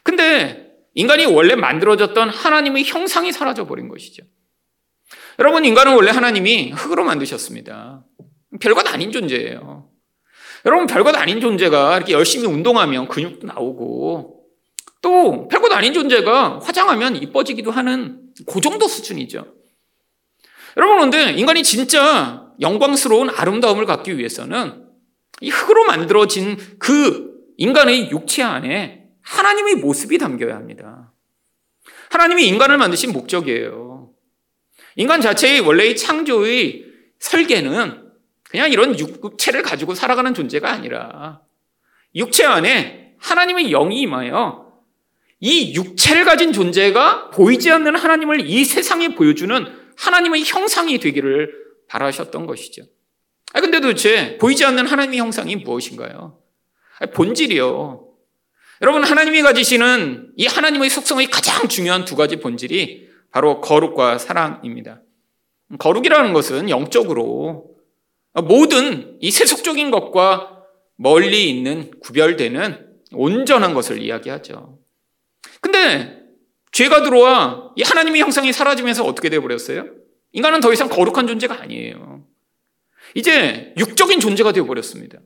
근데 0.02 0.72
인간이 0.94 1.24
원래 1.26 1.54
만들어졌던 1.54 2.28
하나님의 2.28 2.84
형상이 2.84 3.32
사라져버린 3.32 3.88
것이죠. 3.88 4.24
여러분, 5.38 5.64
인간은 5.64 5.94
원래 5.94 6.10
하나님이 6.10 6.72
흙으로 6.72 7.04
만드셨습니다. 7.04 8.04
별것 8.60 8.86
아닌 8.92 9.12
존재예요. 9.12 9.88
여러분, 10.64 10.86
별것 10.86 11.16
아닌 11.16 11.40
존재가 11.40 11.96
이렇게 11.96 12.12
열심히 12.12 12.46
운동하면 12.46 13.08
근육도 13.08 13.46
나오고, 13.46 14.44
또 15.00 15.48
별것 15.48 15.72
아닌 15.72 15.92
존재가 15.92 16.60
화장하면 16.62 17.16
이뻐지기도 17.16 17.70
하는 17.70 18.20
그 18.46 18.60
정도 18.60 18.86
수준이죠. 18.86 19.44
여러분, 20.76 20.96
그런데 20.96 21.32
인간이 21.32 21.62
진짜 21.62 22.52
영광스러운 22.60 23.30
아름다움을 23.30 23.86
갖기 23.86 24.16
위해서는 24.16 24.86
이 25.40 25.50
흙으로 25.50 25.84
만들어진 25.84 26.56
그 26.78 27.32
인간의 27.56 28.10
육체 28.10 28.42
안에 28.42 29.08
하나님의 29.22 29.76
모습이 29.76 30.18
담겨야 30.18 30.54
합니다. 30.54 31.12
하나님이 32.10 32.46
인간을 32.46 32.78
만드신 32.78 33.12
목적이에요. 33.12 34.10
인간 34.96 35.20
자체의 35.20 35.60
원래의 35.60 35.96
창조의 35.96 36.84
설계는 37.18 38.01
그냥 38.52 38.70
이런 38.70 38.98
육체를 38.98 39.62
가지고 39.62 39.94
살아가는 39.94 40.34
존재가 40.34 40.70
아니라 40.70 41.40
육체 42.14 42.44
안에 42.44 43.14
하나님의 43.18 43.70
영이 43.70 44.02
임하여 44.02 44.70
이 45.40 45.74
육체를 45.74 46.26
가진 46.26 46.52
존재가 46.52 47.30
보이지 47.30 47.70
않는 47.70 47.96
하나님을 47.96 48.46
이 48.46 48.64
세상에 48.66 49.14
보여주는 49.14 49.66
하나님의 49.96 50.44
형상이 50.44 50.98
되기를 50.98 51.50
바라셨던 51.88 52.44
것이죠. 52.46 52.82
아 53.54 53.62
근데 53.62 53.80
도대체 53.80 54.36
보이지 54.36 54.66
않는 54.66 54.86
하나님의 54.86 55.18
형상이 55.18 55.56
무엇인가요? 55.56 56.38
본질이요. 57.14 58.06
여러분 58.82 59.02
하나님이 59.02 59.40
가지시는 59.40 60.32
이 60.36 60.46
하나님의 60.46 60.90
속성의 60.90 61.28
가장 61.28 61.68
중요한 61.68 62.04
두 62.04 62.16
가지 62.16 62.36
본질이 62.36 63.08
바로 63.30 63.62
거룩과 63.62 64.18
사랑입니다. 64.18 65.00
거룩이라는 65.78 66.34
것은 66.34 66.68
영적으로 66.68 67.72
모든 68.34 69.18
이 69.20 69.30
세속적인 69.30 69.90
것과 69.90 70.64
멀리 70.96 71.50
있는 71.50 71.90
구별되는 72.00 72.92
온전한 73.12 73.74
것을 73.74 74.00
이야기하죠. 74.00 74.78
근데 75.60 76.22
죄가 76.72 77.02
들어와 77.02 77.72
이 77.76 77.82
하나님의 77.82 78.20
형상이 78.20 78.52
사라지면서 78.52 79.04
어떻게 79.04 79.28
되어버렸어요? 79.28 79.86
인간은 80.32 80.60
더 80.60 80.72
이상 80.72 80.88
거룩한 80.88 81.26
존재가 81.26 81.60
아니에요. 81.60 82.26
이제 83.14 83.74
육적인 83.76 84.20
존재가 84.20 84.52
되어버렸습니다. 84.52 85.18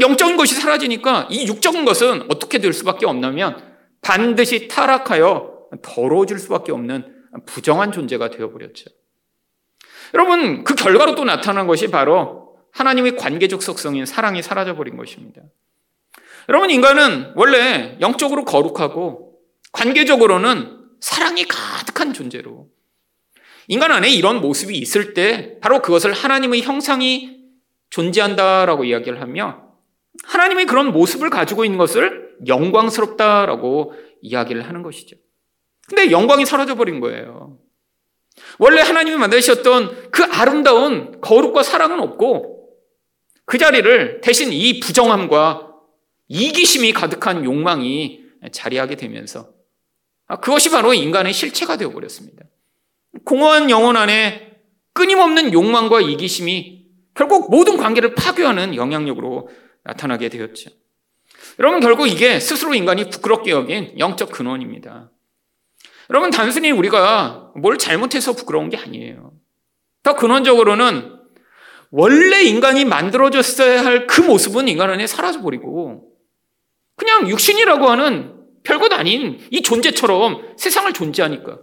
영적인 0.00 0.36
것이 0.36 0.54
사라지니까 0.54 1.28
이 1.30 1.46
육적인 1.46 1.84
것은 1.84 2.30
어떻게 2.30 2.58
될 2.58 2.72
수밖에 2.72 3.06
없냐면 3.06 3.74
반드시 4.02 4.68
타락하여 4.68 5.68
더러워질 5.82 6.38
수밖에 6.38 6.72
없는 6.72 7.24
부정한 7.46 7.92
존재가 7.92 8.30
되어버렸죠. 8.30 8.90
여러분, 10.14 10.64
그 10.64 10.74
결과로 10.74 11.14
또 11.14 11.24
나타난 11.24 11.66
것이 11.66 11.90
바로 11.90 12.56
하나님의 12.72 13.16
관계적 13.16 13.62
속성인 13.62 14.06
사랑이 14.06 14.42
사라져버린 14.42 14.96
것입니다. 14.96 15.42
여러분, 16.48 16.70
인간은 16.70 17.32
원래 17.34 17.96
영적으로 18.00 18.44
거룩하고 18.44 19.34
관계적으로는 19.72 20.80
사랑이 21.00 21.44
가득한 21.44 22.12
존재로 22.12 22.68
인간 23.68 23.92
안에 23.92 24.10
이런 24.10 24.40
모습이 24.40 24.76
있을 24.76 25.14
때 25.14 25.58
바로 25.60 25.82
그것을 25.82 26.12
하나님의 26.12 26.62
형상이 26.62 27.42
존재한다라고 27.90 28.84
이야기를 28.84 29.20
하며 29.20 29.64
하나님의 30.24 30.66
그런 30.66 30.92
모습을 30.92 31.30
가지고 31.30 31.64
있는 31.64 31.78
것을 31.78 32.36
영광스럽다라고 32.46 33.94
이야기를 34.20 34.66
하는 34.68 34.82
것이죠. 34.82 35.16
근데 35.86 36.10
영광이 36.10 36.46
사라져버린 36.46 37.00
거예요. 37.00 37.58
원래 38.58 38.80
하나님이 38.80 39.16
만드셨던 39.16 40.10
그 40.10 40.24
아름다운 40.24 41.20
거룩과 41.20 41.62
사랑은 41.62 42.00
없고 42.00 42.68
그 43.46 43.58
자리를 43.58 44.20
대신 44.22 44.52
이 44.52 44.80
부정함과 44.80 45.72
이기심이 46.28 46.92
가득한 46.92 47.44
욕망이 47.44 48.22
자리하게 48.50 48.96
되면서 48.96 49.52
아, 50.26 50.36
그것이 50.40 50.70
바로 50.70 50.94
인간의 50.94 51.32
실체가 51.32 51.76
되어버렸습니다. 51.76 52.44
공허한 53.24 53.70
영혼 53.70 53.96
안에 53.96 54.52
끊임없는 54.94 55.52
욕망과 55.52 56.00
이기심이 56.00 56.86
결국 57.14 57.50
모든 57.50 57.76
관계를 57.76 58.14
파괴하는 58.14 58.74
영향력으로 58.74 59.48
나타나게 59.84 60.28
되었죠. 60.30 60.70
여러분, 61.58 61.80
결국 61.80 62.08
이게 62.08 62.40
스스로 62.40 62.74
인간이 62.74 63.10
부끄럽게 63.10 63.50
여긴 63.50 63.94
영적 63.98 64.32
근원입니다. 64.32 65.10
여러분, 66.10 66.30
단순히 66.30 66.70
우리가 66.70 67.52
뭘 67.56 67.78
잘못해서 67.78 68.32
부끄러운 68.32 68.68
게 68.68 68.76
아니에요. 68.76 69.32
더 70.02 70.14
근원적으로는 70.14 71.12
원래 71.90 72.42
인간이 72.42 72.84
만들어졌어야 72.84 73.84
할 73.84 74.06
그 74.06 74.20
모습은 74.20 74.68
인간 74.68 74.90
안에 74.90 75.06
사라져버리고 75.06 76.10
그냥 76.96 77.28
육신이라고 77.28 77.88
하는 77.88 78.34
별것 78.64 78.92
아닌 78.92 79.38
이 79.50 79.62
존재처럼 79.62 80.54
세상을 80.56 80.92
존재하니까. 80.92 81.58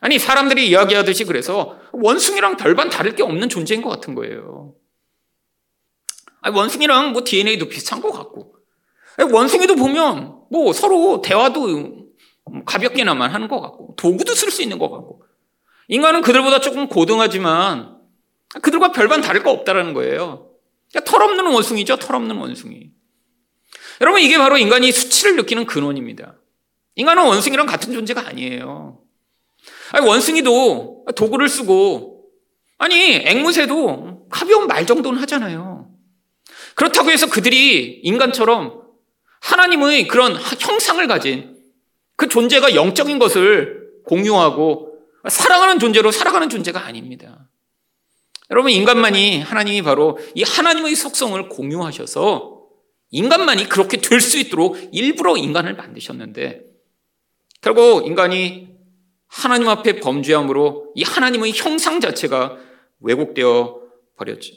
아니, 0.00 0.18
사람들이 0.18 0.68
이야기하듯이 0.68 1.24
그래서 1.24 1.78
원숭이랑 1.92 2.56
별반 2.56 2.90
다를 2.90 3.14
게 3.14 3.22
없는 3.22 3.48
존재인 3.48 3.82
것 3.82 3.88
같은 3.88 4.14
거예요. 4.14 4.74
아니, 6.40 6.56
원숭이랑 6.56 7.12
뭐 7.12 7.24
DNA도 7.24 7.68
비슷한 7.68 8.00
것 8.00 8.12
같고. 8.12 8.56
아니, 9.16 9.32
원숭이도 9.32 9.76
보면 9.76 10.40
뭐 10.50 10.72
서로 10.72 11.22
대화도 11.22 12.05
가볍게나만 12.64 13.32
하는 13.32 13.48
것 13.48 13.60
같고, 13.60 13.94
도구도 13.96 14.34
쓸 14.34 14.50
수 14.50 14.62
있는 14.62 14.78
것 14.78 14.90
같고. 14.90 15.22
인간은 15.88 16.22
그들보다 16.22 16.60
조금 16.60 16.88
고등하지만 16.88 17.96
그들과 18.62 18.92
별반 18.92 19.20
다를 19.20 19.42
거 19.42 19.50
없다라는 19.50 19.94
거예요. 19.94 20.50
그러니까 20.90 21.10
털없는 21.10 21.46
원숭이죠, 21.52 21.96
털없는 21.96 22.36
원숭이. 22.36 22.90
여러분, 24.00 24.20
이게 24.20 24.38
바로 24.38 24.58
인간이 24.58 24.92
수치를 24.92 25.36
느끼는 25.36 25.66
근원입니다. 25.66 26.36
인간은 26.96 27.24
원숭이랑 27.24 27.66
같은 27.66 27.92
존재가 27.92 28.26
아니에요. 28.28 29.00
아니, 29.92 30.06
원숭이도 30.06 31.06
도구를 31.16 31.48
쓰고, 31.48 32.24
아니, 32.78 33.22
앵무새도 33.24 34.28
가벼운 34.28 34.66
말 34.66 34.86
정도는 34.86 35.20
하잖아요. 35.22 35.90
그렇다고 36.74 37.10
해서 37.10 37.28
그들이 37.28 38.00
인간처럼 38.02 38.82
하나님의 39.40 40.08
그런 40.08 40.36
형상을 40.36 41.06
가진 41.06 41.55
그 42.16 42.28
존재가 42.28 42.74
영적인 42.74 43.18
것을 43.18 43.90
공유하고 44.04 44.98
사랑하는 45.28 45.78
존재로 45.78 46.10
살아가는 46.10 46.48
존재가 46.48 46.84
아닙니다. 46.84 47.48
여러분, 48.50 48.70
인간만이 48.70 49.40
하나님이 49.40 49.82
바로 49.82 50.18
이 50.34 50.42
하나님의 50.42 50.94
속성을 50.94 51.48
공유하셔서 51.48 52.56
인간만이 53.10 53.68
그렇게 53.68 53.98
될 53.98 54.20
수 54.20 54.38
있도록 54.38 54.76
일부러 54.92 55.36
인간을 55.36 55.74
만드셨는데 55.74 56.62
결국 57.60 58.06
인간이 58.06 58.68
하나님 59.26 59.68
앞에 59.68 60.00
범죄함으로 60.00 60.92
이 60.94 61.02
하나님의 61.02 61.52
형상 61.54 62.00
자체가 62.00 62.56
왜곡되어 63.00 63.80
버렸죠. 64.16 64.54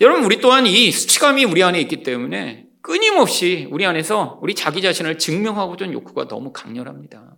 여러분, 0.00 0.24
우리 0.24 0.40
또한 0.40 0.66
이 0.66 0.90
수치감이 0.90 1.44
우리 1.44 1.62
안에 1.62 1.80
있기 1.80 2.02
때문에 2.02 2.67
끊임없이 2.82 3.68
우리 3.70 3.84
안에서 3.86 4.38
우리 4.42 4.54
자기 4.54 4.82
자신을 4.82 5.18
증명하고자 5.18 5.92
욕구가 5.92 6.28
너무 6.28 6.52
강렬합니다. 6.52 7.36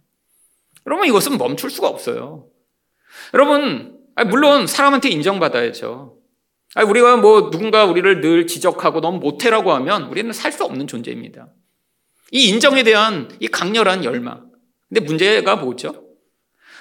여러분, 0.86 1.06
이것은 1.06 1.38
멈출 1.38 1.70
수가 1.70 1.88
없어요. 1.88 2.46
여러분, 3.34 3.98
물론 4.26 4.66
사람한테 4.66 5.08
인정받아야죠. 5.10 6.16
아, 6.74 6.84
우리가 6.84 7.16
뭐 7.16 7.50
누군가 7.50 7.84
우리를 7.84 8.20
늘 8.20 8.46
지적하고 8.46 9.00
너무 9.00 9.18
못해라고 9.18 9.72
하면 9.72 10.04
우리는 10.04 10.32
살 10.32 10.52
수 10.52 10.64
없는 10.64 10.86
존재입니다. 10.86 11.48
이 12.32 12.48
인정에 12.48 12.82
대한 12.82 13.28
이 13.40 13.48
강렬한 13.48 14.04
열망. 14.04 14.50
근데 14.88 15.00
문제가 15.00 15.56
뭐죠? 15.56 16.04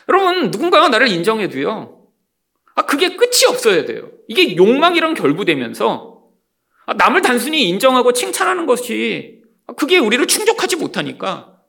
여러분, 0.08 0.52
누군가가 0.52 0.90
나를 0.90 1.08
인정해도요. 1.08 2.08
아, 2.76 2.86
그게 2.86 3.16
끝이 3.16 3.46
없어야 3.48 3.86
돼요. 3.86 4.12
이게 4.28 4.56
욕망이랑 4.56 5.14
결부되면서 5.16 6.16
아, 6.16 6.19
남을 6.94 7.22
단순히 7.22 7.68
인정하고 7.70 8.14
칭찬하는 8.14 8.66
것이 8.66 9.42
아, 9.68 9.74
그게 9.74 9.98
우리를 9.98 10.26
충족하지 10.28 10.78
못하니까 10.78 11.60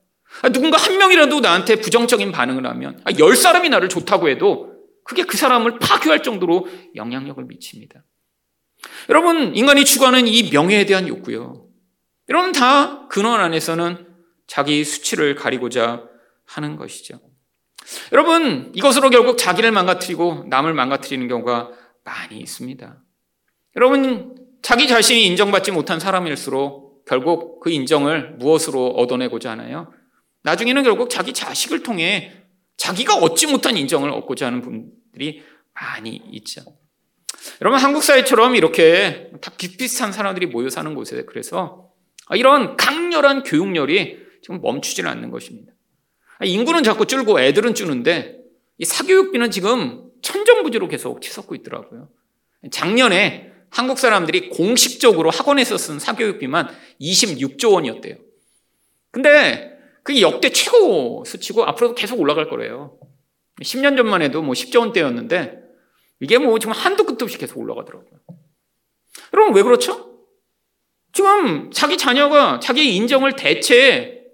아, 0.42 0.48
누군가 0.48 0.76
한 0.76 0.96
명이라도 0.96 1.40
나한테 1.40 1.76
부정적인 1.76 2.32
반응을 2.32 2.66
하면 2.66 3.02
열 3.18 3.36
사람이 3.36 3.68
나를 3.68 3.88
좋다고 3.88 4.28
해도 4.28 4.70
그게 5.04 5.24
그 5.24 5.36
사람을 5.36 5.78
파괴할 5.78 6.22
정도로 6.22 6.68
영향력을 6.94 7.42
미칩니다. 7.44 8.04
여러분, 9.08 9.54
인간이 9.54 9.84
추구하는 9.84 10.26
이 10.26 10.50
명예에 10.50 10.86
대한 10.86 11.08
욕구요. 11.08 11.66
여러분, 12.28 12.52
다 12.52 13.08
근원 13.08 13.40
안에서는 13.40 14.06
자기 14.46 14.84
수치를 14.84 15.34
가리고자 15.34 16.04
하는 16.46 16.76
것이죠. 16.76 17.20
여러분, 18.12 18.72
이것으로 18.74 19.10
결국 19.10 19.36
자기를 19.36 19.72
망가뜨리고 19.72 20.44
남을 20.48 20.74
망가뜨리는 20.74 21.26
경우가 21.28 21.70
많이 22.04 22.38
있습니다. 22.38 23.02
여러분, 23.76 24.39
자기 24.62 24.88
자신이 24.88 25.26
인정받지 25.26 25.72
못한 25.72 26.00
사람일수록 26.00 27.04
결국 27.06 27.60
그 27.60 27.70
인정을 27.70 28.36
무엇으로 28.38 28.88
얻어내고자 28.88 29.52
하나요? 29.52 29.92
나중에는 30.42 30.82
결국 30.82 31.10
자기 31.10 31.32
자식을 31.32 31.82
통해 31.82 32.32
자기가 32.76 33.16
얻지 33.16 33.46
못한 33.48 33.76
인정을 33.76 34.10
얻고자 34.10 34.46
하는 34.46 34.62
분들이 34.62 35.42
많이 35.74 36.20
있죠. 36.32 36.62
여러분 37.60 37.80
한국 37.80 38.02
사회처럼 38.02 38.54
이렇게 38.54 39.30
다 39.40 39.50
비슷비슷한 39.56 40.12
사람들이 40.12 40.46
모여 40.46 40.68
사는 40.68 40.94
곳에 40.94 41.24
그래서 41.24 41.90
이런 42.34 42.76
강렬한 42.76 43.42
교육열이 43.42 44.18
지금 44.42 44.60
멈추지는 44.60 45.10
않는 45.10 45.30
것입니다. 45.30 45.72
인구는 46.42 46.82
자꾸 46.82 47.06
줄고 47.06 47.40
애들은 47.40 47.74
줄는데 47.74 48.38
이 48.78 48.84
사교육비는 48.84 49.50
지금 49.50 50.10
천정부지로 50.22 50.88
계속 50.88 51.20
치솟고 51.20 51.54
있더라고요. 51.56 52.08
작년에 52.70 53.49
한국 53.70 53.98
사람들이 53.98 54.50
공식적으로 54.50 55.30
학원에서 55.30 55.78
쓴 55.78 55.98
사교육비만 55.98 56.68
26조 57.00 57.72
원이었대요. 57.72 58.16
근데 59.10 59.78
그게 60.02 60.20
역대 60.20 60.50
최고 60.50 61.24
수치고 61.24 61.64
앞으로도 61.64 61.94
계속 61.94 62.20
올라갈 62.20 62.48
거래요. 62.48 62.98
10년 63.62 63.96
전만 63.96 64.22
해도 64.22 64.42
뭐 64.42 64.54
10조 64.54 64.80
원대였는데 64.80 65.60
이게 66.20 66.38
뭐 66.38 66.58
지금 66.58 66.72
한도 66.72 67.04
끝도 67.04 67.24
없이 67.24 67.38
계속 67.38 67.58
올라가더라고요. 67.58 68.10
여러분 69.34 69.54
왜 69.54 69.62
그렇죠? 69.62 70.10
지금 71.12 71.70
자기 71.70 71.96
자녀가 71.96 72.60
자기 72.60 72.94
인정을 72.96 73.36
대체 73.36 74.24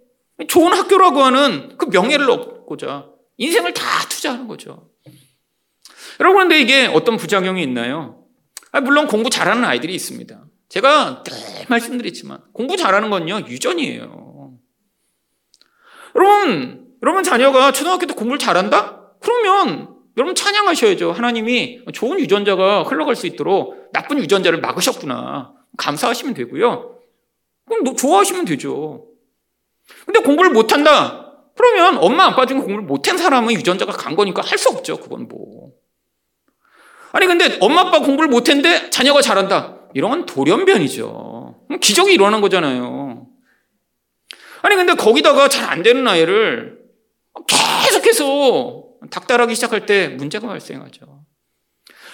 좋은 0.49 0.73
학교라고 0.73 1.23
하는 1.23 1.77
그 1.79 1.87
명예를 1.87 2.31
얻고자 2.31 3.11
인생을 3.39 3.73
다 3.73 3.83
투자하는 4.09 4.49
거죠. 4.49 4.91
여러분 6.21 6.43
근데 6.43 6.61
이게 6.61 6.87
어떤 6.87 7.17
부작용이 7.17 7.63
있나요? 7.63 8.26
아, 8.77 8.81
물론 8.83 9.07
공부 9.07 9.31
잘하는 9.31 9.65
아이들이 9.65 9.95
있습니다. 9.95 10.45
제가 10.69 11.23
늘 11.23 11.33
말씀드렸지만 11.71 12.43
공부 12.53 12.77
잘하는 12.77 13.09
건요 13.09 13.41
유전이에요. 13.49 14.53
여러분, 16.15 16.87
여러분 17.03 17.25
자녀가 17.25 17.73
초등학교 17.73 18.05
때 18.05 18.13
공부를 18.13 18.39
잘한다? 18.39 19.13
그러면 19.21 19.97
여러분 20.19 20.35
찬양하셔야죠. 20.35 21.13
하나님이 21.13 21.87
좋은 21.95 22.21
유전자가 22.21 22.83
흘러갈 22.83 23.17
수 23.17 23.27
있도록 23.27 23.91
나쁜 23.95 24.19
유전자를 24.19 24.61
막으셨구나. 24.61 25.55
감사하시면 25.79 26.35
되고요. 26.35 26.99
그럼 27.67 27.97
좋아하시면 27.97 28.45
되죠. 28.45 29.07
근데 30.05 30.21
공부를 30.21 30.51
못한다? 30.51 31.33
그러면 31.57 31.97
엄마 31.97 32.27
아빠 32.27 32.45
중에 32.45 32.59
공부를 32.59 32.83
못한 32.83 33.17
사람은 33.17 33.55
유전자가 33.55 33.93
간 33.93 34.17
거니까 34.17 34.43
할 34.43 34.59
수 34.59 34.69
없죠. 34.69 34.99
그건 34.99 35.29
뭐. 35.29 35.73
아니 37.17 37.27
근데 37.27 37.57
엄마 37.63 37.81
아빠 37.81 38.01
공부를 38.01 38.29
못했는데 38.29 38.91
자녀가 38.91 39.23
잘한다. 39.23 39.79
이런 39.95 40.11
건 40.11 40.27
돌연변이죠. 40.27 41.63
기적이 41.81 42.13
일어난 42.13 42.43
거잖아요. 42.43 43.27
아니 44.61 44.77
근데 44.77 44.93
거기다가 44.93 45.49
잘 45.49 45.67
안 45.67 45.83
되는 45.83 46.07
아이를 46.07 46.79
계속해서 47.47 48.85
닥달하기 49.11 49.55
시작할 49.55 49.87
때 49.87 50.09
문제가 50.09 50.47
발생하죠. 50.47 51.07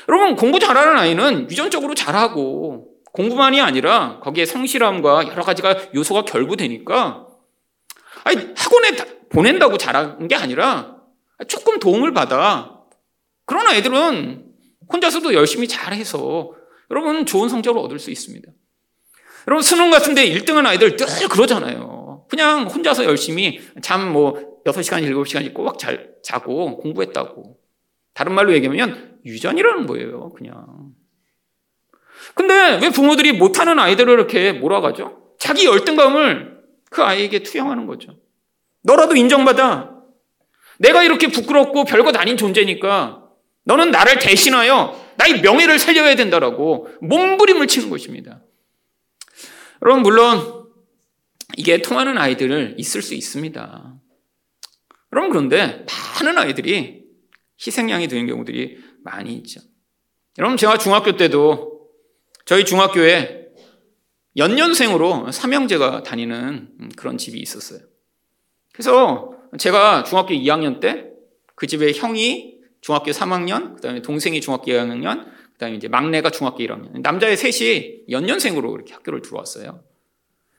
여러분 0.09 0.37
공부 0.37 0.61
잘하는 0.61 0.97
아이는 0.97 1.51
유전적으로 1.51 1.95
잘하고 1.97 2.87
공부만이 3.13 3.61
아니라 3.61 4.21
거기에 4.21 4.47
성실함과 4.47 5.27
여러 5.27 5.43
가지가 5.43 5.95
요소가 5.97 6.23
결부되니까 6.25 7.27
아니 8.23 8.37
학원에 8.57 8.97
보낸다고 9.31 9.79
잘한 9.79 10.29
게 10.29 10.37
아니라 10.37 10.99
조금 11.49 11.81
도움을 11.81 12.13
받아 12.13 12.83
그런 13.47 13.67
아이들은 13.67 14.52
혼자서도 14.91 15.35
열심히 15.35 15.69
잘해서 15.69 16.53
여러분 16.91 17.27
좋은 17.27 17.49
성적을 17.49 17.81
얻을 17.81 17.99
수 17.99 18.11
있습니다. 18.11 18.51
여러분 19.49 19.63
수능 19.63 19.91
같은데 19.91 20.29
1등한 20.31 20.67
아이들 20.67 20.97
늘 20.97 21.29
그러잖아요. 21.29 22.27
그냥 22.29 22.67
혼자서 22.67 23.05
열심히 23.05 23.61
잠 23.83 24.13
뭐 24.13 24.53
6시간, 24.65 25.03
7시간 25.03 25.53
꼭잘 25.55 26.15
자고 26.23 26.77
공부했다고. 26.79 27.59
다른 28.15 28.35
말로 28.35 28.53
얘기하면 28.53 29.19
유전이라는 29.25 29.87
거예요, 29.87 30.31
그냥. 30.31 30.93
근데 32.35 32.79
왜 32.81 32.91
부모들이 32.91 33.33
못하는 33.33 33.79
아이들을 33.79 34.13
이렇게 34.13 34.53
몰아가죠? 34.53 35.35
자기 35.39 35.67
열등감을 35.67 36.61
그 36.91 37.03
아이에게 37.03 37.43
투영하는 37.43 37.87
거죠. 37.87 38.17
너라도 38.83 39.17
인정받아. 39.17 39.91
내가 40.79 41.03
이렇게 41.03 41.29
부끄럽고 41.29 41.85
별것 41.85 42.17
아닌 42.17 42.37
존재니까 42.37 43.22
너는 43.65 43.91
나를 43.91 44.19
대신하여 44.19 45.01
나의 45.17 45.41
명예를 45.41 45.79
살려야 45.79 46.15
된다라고 46.17 46.89
몸부림을 47.01 47.67
치는 47.67 47.91
것입니다. 47.91 48.43
여러분, 49.83 50.03
물론 50.03 50.67
이게 51.57 51.83
통하는 51.83 52.19
아이들 52.19 52.75
있을 52.79 53.03
수 53.03 53.15
있습니다. 53.15 53.95
여러분 55.13 55.31
그런데 55.31 55.85
많은 56.21 56.39
아이들이 56.39 57.05
희생양이 57.65 58.09
되는 58.09 58.27
경우들이 58.27 58.79
많이 59.05 59.35
있죠. 59.35 59.61
여러분 60.39 60.57
제가 60.57 60.79
중학교 60.79 61.19
때도 61.19 61.91
저희 62.47 62.65
중학교에 62.65 63.49
연년생으로 64.39 65.31
삼형제가 65.31 66.03
다니는 66.05 66.89
그런 66.97 67.19
집이 67.19 67.39
있었어요. 67.39 67.81
그래서 68.73 69.35
제가 69.59 70.05
중학교 70.05 70.33
2학년 70.33 70.81
때 70.81 71.13
그 71.63 71.69
집에 71.69 71.93
형이 71.93 72.57
중학교 72.83 73.13
3학년, 73.13 73.77
그다음에 73.77 74.03
동생이 74.03 74.41
중학교 74.41 74.73
2학년, 74.73 75.33
그다음에 75.53 75.77
이제 75.77 75.89
막내가 75.89 76.31
중학교 76.31 76.59
1학년. 76.59 77.01
남자의 77.01 77.37
셋이 77.37 78.03
연년생으로 78.11 78.75
이렇게 78.75 78.93
학교를 78.93 79.23
들어왔어요. 79.23 79.83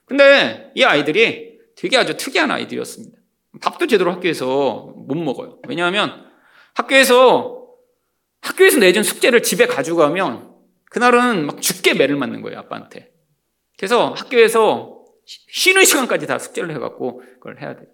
근데 0.05 0.71
이 0.75 0.83
아이들이 0.83 1.59
되게 1.75 1.97
아주 1.97 2.15
특이한 2.17 2.49
아이들이었습니다. 2.49 3.17
밥도 3.62 3.88
제대로 3.88 4.12
학교에서 4.12 4.93
못 4.95 5.15
먹어요. 5.15 5.59
왜냐하면 5.67 6.25
학교에서 6.73 7.67
학교에서 8.41 8.79
내준 8.79 9.03
숙제를 9.03 9.43
집에 9.43 9.67
가져가면 9.67 10.53
그날은 10.86 11.45
막 11.45 11.62
죽게 11.62 11.93
매를 11.93 12.15
맞는 12.15 12.41
거예요, 12.41 12.59
아빠한테. 12.59 13.12
그래서 13.77 14.13
학교에서 14.13 15.03
쉬는 15.25 15.83
시간까지 15.83 16.27
다 16.27 16.39
숙제를 16.39 16.73
해갖고 16.75 17.21
그걸 17.36 17.62
해야 17.62 17.75
돼요. 17.75 17.88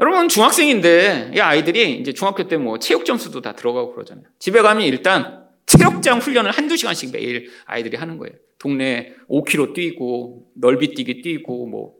여러분 0.00 0.28
중학생인데 0.28 1.32
이 1.34 1.40
아이들이 1.40 1.98
이제 2.00 2.12
중학교 2.12 2.48
때 2.48 2.56
뭐 2.56 2.78
체육 2.78 3.04
점수도 3.04 3.40
다 3.40 3.52
들어가고 3.52 3.92
그러잖아요. 3.94 4.24
집에 4.38 4.62
가면 4.62 4.82
일단 4.84 5.46
체력장 5.66 6.18
훈련을 6.18 6.50
한두 6.50 6.76
시간씩 6.76 7.12
매일 7.12 7.50
아이들이 7.66 7.96
하는 7.96 8.18
거예요. 8.18 8.34
동네 8.58 9.14
5km 9.28 9.74
뛰고 9.74 10.50
넓이 10.56 10.94
뛰기 10.94 11.22
뛰고 11.22 11.66
뭐 11.66 11.94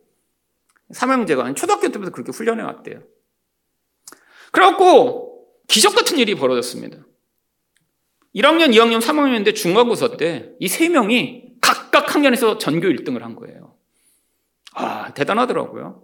삼형제가 0.91 1.55
초등학교 1.55 1.89
때부터 1.91 2.11
그렇게 2.11 2.33
훈련해 2.33 2.63
왔대요. 2.63 3.03
그래갖고 4.51 5.47
기적 5.69 5.95
같은 5.95 6.19
일이 6.19 6.35
벌어졌습니다. 6.35 6.99
1학년, 8.35 8.71
2학년, 8.75 9.01
3학년인데 9.01 9.55
중간고사 9.55 10.17
때 10.17 10.53
이 10.61 10.69
세 10.69 10.89
명이 10.89 11.55
각각 11.61 12.15
학년에서 12.15 12.59
전교 12.59 12.89
1등을 12.89 13.21
한 13.21 13.37
거예요. 13.37 13.77
아, 14.75 15.13
대단하더라고요. 15.15 16.03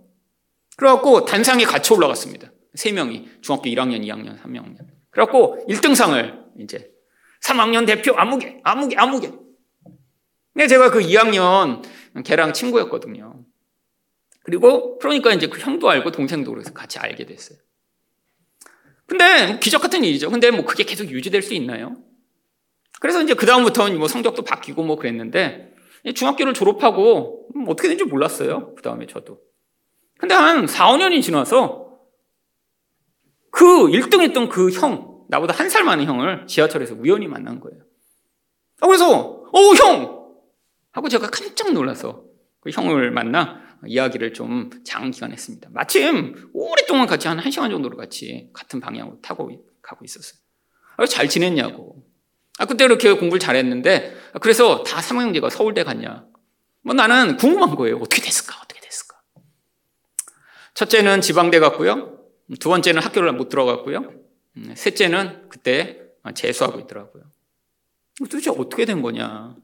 그래갖고 0.76 1.24
단상에 1.24 1.64
같이 1.64 1.92
올라갔습니다. 1.92 2.52
세 2.74 2.92
명이 2.92 3.28
중학교 3.40 3.64
1학년, 3.64 4.02
2학년, 4.02 4.40
3학년. 4.40 4.76
그래갖고 5.10 5.64
1등상을 5.68 6.46
이제 6.60 6.90
3학년 7.42 7.86
대표 7.86 8.14
아무개, 8.16 8.60
아무개, 8.62 8.96
아무개. 8.96 9.32
근데 10.52 10.68
제가 10.68 10.90
그 10.90 11.00
2학년 11.00 11.82
걔랑 12.24 12.52
친구였거든요. 12.52 13.44
그리고 14.42 14.98
그러니까 14.98 15.32
이제 15.32 15.48
그 15.48 15.58
형도 15.58 15.90
알고 15.90 16.12
동생도 16.12 16.50
그래서 16.52 16.72
같이 16.72 16.98
알게 16.98 17.26
됐어요. 17.26 17.58
근데 19.06 19.46
뭐 19.46 19.58
기적 19.58 19.80
같은 19.80 20.04
일이죠. 20.04 20.30
근데 20.30 20.50
뭐 20.50 20.64
그게 20.64 20.84
계속 20.84 21.10
유지될 21.10 21.42
수 21.42 21.54
있나요? 21.54 21.96
그래서 23.00 23.22
이제 23.22 23.34
그 23.34 23.46
다음부터는 23.46 23.98
뭐 23.98 24.08
성적도 24.08 24.42
바뀌고 24.42 24.82
뭐 24.82 24.96
그랬는데 24.96 25.74
중학교를 26.14 26.54
졸업하고 26.54 27.48
음, 27.56 27.64
어떻게 27.68 27.88
된지 27.88 28.04
몰랐어요. 28.04 28.74
그 28.74 28.82
다음에 28.82 29.06
저도. 29.06 29.40
근데 30.18 30.34
한 30.34 30.66
4, 30.66 30.88
5년이 30.92 31.22
지나서 31.22 31.86
그 33.50 33.64
1등 33.88 34.20
했던 34.20 34.48
그 34.48 34.70
형, 34.70 35.24
나보다 35.28 35.54
한 35.54 35.68
살 35.70 35.84
많은 35.84 36.04
형을 36.04 36.46
지하철에서 36.46 36.94
우연히 36.94 37.26
만난 37.26 37.60
거예요. 37.60 37.80
아, 38.80 38.86
그래서, 38.86 39.42
어, 39.52 39.60
형! 39.82 40.16
하고 40.92 41.08
제가 41.08 41.28
깜짝 41.30 41.72
놀라서 41.72 42.24
그 42.60 42.70
형을 42.70 43.10
만나 43.10 43.60
이야기를 43.86 44.32
좀 44.32 44.70
장기간 44.84 45.32
했습니다. 45.32 45.68
마침 45.72 46.50
오랫동안 46.54 47.06
같이 47.06 47.28
한 47.28 47.38
1시간 47.38 47.70
정도로 47.70 47.96
같이 47.96 48.48
같은 48.52 48.80
방향으로 48.80 49.20
타고 49.20 49.50
가고 49.82 50.04
있었어요. 50.04 50.38
아, 50.96 51.04
잘 51.06 51.28
지냈냐고. 51.28 52.02
아, 52.58 52.64
그때 52.64 52.84
이렇게 52.84 53.12
공부를 53.12 53.38
잘했는데, 53.38 54.16
그래서 54.40 54.82
다 54.82 55.02
삼형제가 55.02 55.50
서울대 55.50 55.84
갔냐. 55.84 56.26
뭐 56.82 56.94
나는 56.94 57.36
궁금한 57.36 57.74
거예요. 57.74 57.96
어떻게 57.98 58.22
됐을까? 58.22 58.65
첫째는 60.76 61.22
지방대 61.22 61.58
갔고요. 61.58 62.20
두 62.60 62.68
번째는 62.68 63.02
학교를 63.02 63.32
못 63.32 63.48
들어갔고요. 63.48 64.12
음, 64.58 64.74
셋째는 64.76 65.48
그때 65.48 66.02
재수하고 66.34 66.80
있더라고요. 66.80 67.24
도대체 68.18 68.50
어떻게 68.50 68.84
된 68.84 69.00
거냐? 69.00 69.56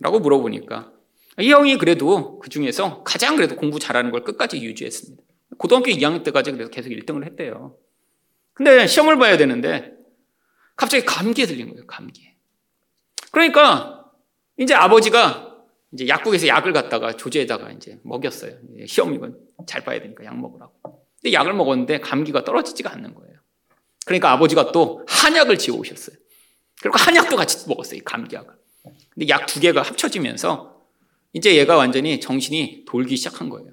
라고 0.00 0.20
물어보니까 0.20 0.92
이 1.40 1.50
형이 1.50 1.78
그래도 1.78 2.38
그 2.38 2.48
중에서 2.48 3.02
가장 3.02 3.34
그래도 3.34 3.56
공부 3.56 3.80
잘하는 3.80 4.12
걸 4.12 4.22
끝까지 4.22 4.62
유지했습니다. 4.62 5.22
고등학교 5.58 5.90
2학년 5.90 6.22
때까지 6.22 6.52
그래서 6.52 6.70
계속 6.70 6.90
1등을 6.90 7.24
했대요. 7.24 7.76
근데 8.52 8.86
시험을 8.86 9.18
봐야 9.18 9.36
되는데 9.36 9.92
갑자기 10.76 11.04
감기에 11.04 11.46
들린 11.46 11.70
거예요, 11.70 11.86
감기에. 11.86 12.36
그러니까 13.32 14.04
이제 14.58 14.74
아버지가 14.74 15.45
이제 15.96 16.08
약국에서 16.08 16.46
약을 16.46 16.74
갖다가 16.74 17.16
조제에다가 17.16 17.70
이제 17.70 17.98
먹였어요. 18.04 18.52
시험이건 18.86 19.34
잘 19.66 19.82
봐야 19.82 19.98
되니까 19.98 20.26
약 20.26 20.38
먹으라고. 20.38 20.74
근데 21.22 21.32
약을 21.32 21.54
먹었는데 21.54 22.00
감기가 22.00 22.44
떨어지지가 22.44 22.92
않는 22.92 23.14
거예요. 23.14 23.34
그러니까 24.04 24.30
아버지가 24.32 24.72
또 24.72 25.02
한약을 25.08 25.56
지어 25.56 25.74
오셨어요. 25.74 26.14
그리고 26.82 26.98
한약도 26.98 27.34
같이 27.36 27.66
먹었어요, 27.66 28.00
감기약을. 28.04 28.52
근데 29.14 29.28
약 29.30 29.46
두 29.46 29.58
개가 29.58 29.80
합쳐지면서 29.80 30.82
이제 31.32 31.56
얘가 31.56 31.76
완전히 31.78 32.20
정신이 32.20 32.84
돌기 32.86 33.16
시작한 33.16 33.48
거예요. 33.48 33.70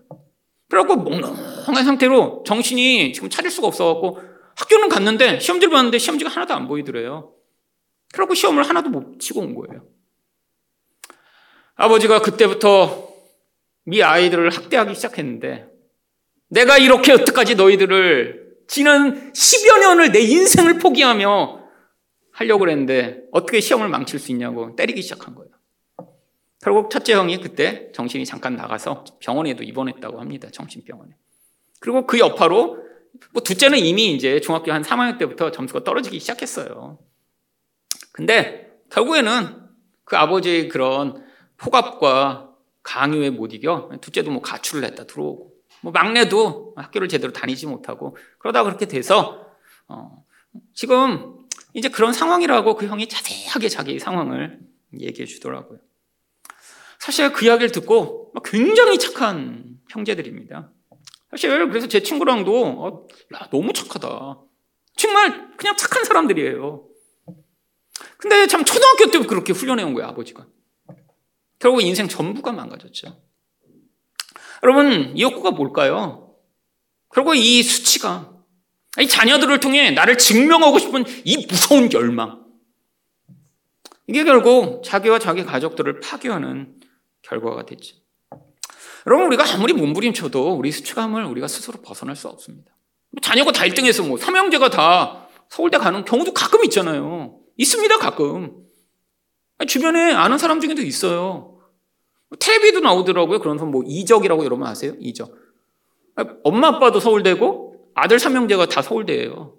그래갖고 0.69 0.95
몽롱한 1.03 1.83
상태로 1.83 2.45
정신이 2.47 3.12
지금 3.12 3.29
차릴 3.29 3.51
수가 3.51 3.67
없어갖고 3.67 4.21
학교는 4.55 4.88
갔는데 4.88 5.39
시험지를 5.41 5.73
봤는데 5.73 5.97
시험지가 5.97 6.31
하나도 6.31 6.53
안 6.53 6.69
보이더래요. 6.69 7.33
그러고 8.13 8.33
시험을 8.33 8.63
하나도 8.63 8.89
못 8.89 9.19
치고 9.19 9.41
온 9.41 9.55
거예요. 9.55 9.86
아버지가 11.75 12.21
그때부터 12.21 13.13
이 13.91 14.01
아이들을 14.01 14.49
학대하기 14.49 14.95
시작했는데 14.95 15.67
내가 16.49 16.77
이렇게 16.77 17.13
여태까지 17.13 17.55
너희들을 17.55 18.43
지난 18.67 19.33
10여 19.33 19.79
년을 19.79 20.12
내 20.12 20.19
인생을 20.19 20.79
포기하며 20.79 21.63
하려고 22.31 22.59
그랬는데 22.59 23.23
어떻게 23.31 23.59
시험을 23.59 23.89
망칠 23.89 24.19
수 24.19 24.31
있냐고 24.31 24.75
때리기 24.75 25.01
시작한 25.01 25.36
거예요. 25.36 25.51
결국 26.62 26.89
첫째 26.89 27.13
형이 27.13 27.41
그때 27.41 27.91
정신이 27.93 28.25
잠깐 28.25 28.55
나가서 28.55 29.03
병원에도 29.19 29.63
입원했다고 29.63 30.19
합니다. 30.19 30.47
정신병원에. 30.51 31.12
그리고 31.79 32.07
그 32.07 32.19
여파로 32.19 32.77
뭐 33.31 33.43
둘째는 33.43 33.79
이미 33.79 34.13
이제 34.13 34.39
중학교 34.39 34.71
한 34.71 34.81
3학년 34.81 35.17
때부터 35.17 35.51
점수가 35.51 35.83
떨어지기 35.83 36.19
시작했어요. 36.19 36.99
근데 38.13 38.71
결국에는 38.91 39.62
그 40.05 40.15
아버지의 40.15 40.69
그런 40.69 41.23
폭압과 41.57 42.49
강요에 42.81 43.29
못 43.29 43.53
이겨 43.53 43.89
둘째도 44.01 44.31
뭐 44.31 44.41
가출을 44.41 44.83
했다 44.83 45.05
들어오고 45.05 45.53
뭐 45.81 45.91
막내도 45.91 46.73
학교를 46.75 47.07
제대로 47.07 47.33
다니지 47.33 47.67
못하고 47.67 48.15
그러다 48.39 48.63
그렇게 48.63 48.87
돼서 48.87 49.47
어 49.87 50.23
지금 50.73 51.37
이제 51.73 51.89
그런 51.89 52.13
상황이라고 52.13 52.75
그 52.75 52.87
형이 52.87 53.07
자세하게 53.07 53.69
자기 53.69 53.99
상황을 53.99 54.59
얘기해 54.99 55.25
주더라고요. 55.25 55.79
사실 56.99 57.33
그 57.33 57.45
이야기를 57.45 57.71
듣고 57.71 58.31
굉장히 58.45 58.97
착한 58.97 59.77
형제들입니다. 59.89 60.71
사실 61.31 61.67
그래서 61.69 61.87
제 61.87 62.01
친구랑도 62.01 62.65
어, 62.65 63.07
야, 63.35 63.49
너무 63.51 63.73
착하다. 63.73 64.39
정말 64.95 65.51
그냥 65.57 65.75
착한 65.75 66.03
사람들이에요. 66.03 66.87
근데 68.17 68.47
참 68.47 68.63
초등학교 68.63 69.11
때부터 69.11 69.27
그렇게 69.27 69.51
훈련해 69.51 69.83
온 69.83 69.93
거예요, 69.95 70.07
아버지가. 70.09 70.45
결국 71.63 71.82
인생 71.82 72.10
전부가 72.10 72.52
망가졌죠. 72.52 73.17
여러분, 74.63 75.13
이 75.15 75.21
욕구가 75.21 75.52
뭘까요? 75.52 76.36
결국 77.10 77.36
이 77.36 77.63
수치가, 77.63 78.34
이 78.99 79.08
자녀들을 79.08 79.62
통해 79.62 79.91
나를 79.91 80.17
증명하고 80.17 80.78
싶은 80.78 81.06
이 81.23 81.47
무서운 81.47 81.89
열망. 81.93 82.43
이게 84.08 84.26
결국 84.26 84.84
자기와 84.84 85.19
자기 85.19 85.45
가족들을 85.45 86.02
파괴하는 86.02 86.82
결과가 87.21 87.65
됐죠. 87.65 87.95
여러분 89.08 89.28
우리가 89.28 89.45
아무리 89.54 89.71
몸부림쳐도 89.71 90.56
우리 90.56 90.69
수치감을 90.69 91.23
우리가 91.23 91.47
스스로 91.47 91.82
벗어날 91.82 92.17
수 92.17 92.28
없습니다. 92.28 92.76
자녀가 93.21 93.54
다 93.54 93.63
1등해서 93.63 94.06
뭐 94.06 94.17
삼형제가 94.17 94.69
다 94.69 95.30
서울대 95.47 95.78
가는 95.78 96.04
경우도 96.04 96.34
가끔 96.34 96.65
있잖아요. 96.65 97.39
있습니다 97.56 97.99
가끔. 97.99 98.65
주변에 99.65 100.12
아는 100.12 100.38
사람 100.38 100.60
중에도 100.60 100.82
있어요. 100.82 101.52
텔레비도 102.39 102.79
나오더라고요. 102.79 103.39
그런 103.39 103.57
뭐 103.71 103.83
이적이라고 103.85 104.43
여러분 104.45 104.67
아세요? 104.67 104.93
이적. 104.99 105.33
엄마 106.43 106.67
아빠도 106.67 106.99
서울대고 106.99 107.91
아들 107.95 108.19
삼형제가 108.19 108.67
다 108.67 108.81
서울대예요. 108.81 109.55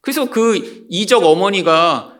그래서 0.00 0.30
그 0.30 0.86
이적 0.88 1.24
어머니가 1.24 2.14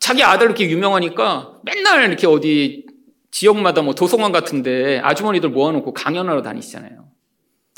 자기 0.00 0.22
아들 0.22 0.46
이렇게 0.46 0.68
유명하니까 0.68 1.60
맨날 1.64 2.06
이렇게 2.08 2.26
어디 2.26 2.86
지역마다 3.30 3.82
뭐 3.82 3.94
도서관 3.94 4.32
같은데 4.32 5.00
아주머니들 5.02 5.50
모아놓고 5.50 5.92
강연하러 5.94 6.42
다니시잖아요. 6.42 7.06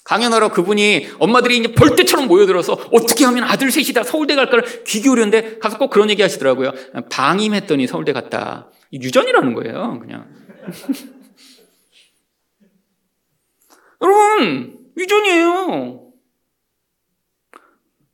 강연하러 0.04 0.52
그분이 0.52 1.06
엄마들이 1.18 1.58
이제 1.58 1.74
벌떼처럼 1.74 2.28
모여들어서 2.28 2.72
어떻게 2.92 3.24
하면 3.26 3.44
아들 3.44 3.70
셋이 3.70 3.92
다 3.92 4.02
서울대 4.02 4.34
갈까를 4.34 4.84
귀 4.84 5.02
기울였는데 5.02 5.58
가서 5.58 5.78
꼭 5.78 5.90
그런 5.90 6.08
얘기 6.10 6.22
하시더라고요. 6.22 6.72
방임했더니 7.10 7.86
서울대 7.86 8.12
갔다. 8.12 8.70
유전이라는 8.92 9.54
거예요, 9.54 9.98
그냥. 10.00 10.26
여러분, 14.00 14.78
유전이에요. 14.96 16.12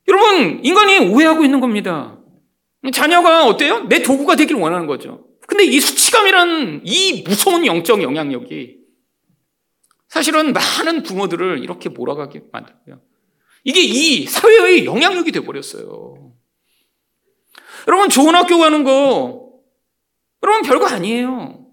여러분, 0.07 0.59
인간이 0.63 0.99
오해하고 1.09 1.43
있는 1.43 1.59
겁니다. 1.59 2.19
자녀가 2.93 3.45
어때요? 3.47 3.85
내 3.87 4.01
도구가 4.01 4.35
되길 4.35 4.55
원하는 4.55 4.85
거죠. 4.85 5.27
근데 5.47 5.63
이 5.63 5.79
수치감이라는 5.79 6.81
이 6.83 7.23
무서운 7.23 7.65
영적 7.65 8.01
영향력이 8.01 8.77
사실은 10.07 10.53
많은 10.53 11.03
부모들을 11.03 11.63
이렇게 11.63 11.89
몰아가게 11.89 12.43
만들고요. 12.51 13.01
이게 13.63 13.81
이 13.81 14.25
사회의 14.27 14.85
영향력이 14.85 15.31
돼버렸어요. 15.31 16.33
여러분, 17.87 18.09
좋은 18.09 18.35
학교 18.35 18.57
가는 18.57 18.83
거, 18.83 19.51
여러분, 20.43 20.61
별거 20.63 20.85
아니에요. 20.87 21.64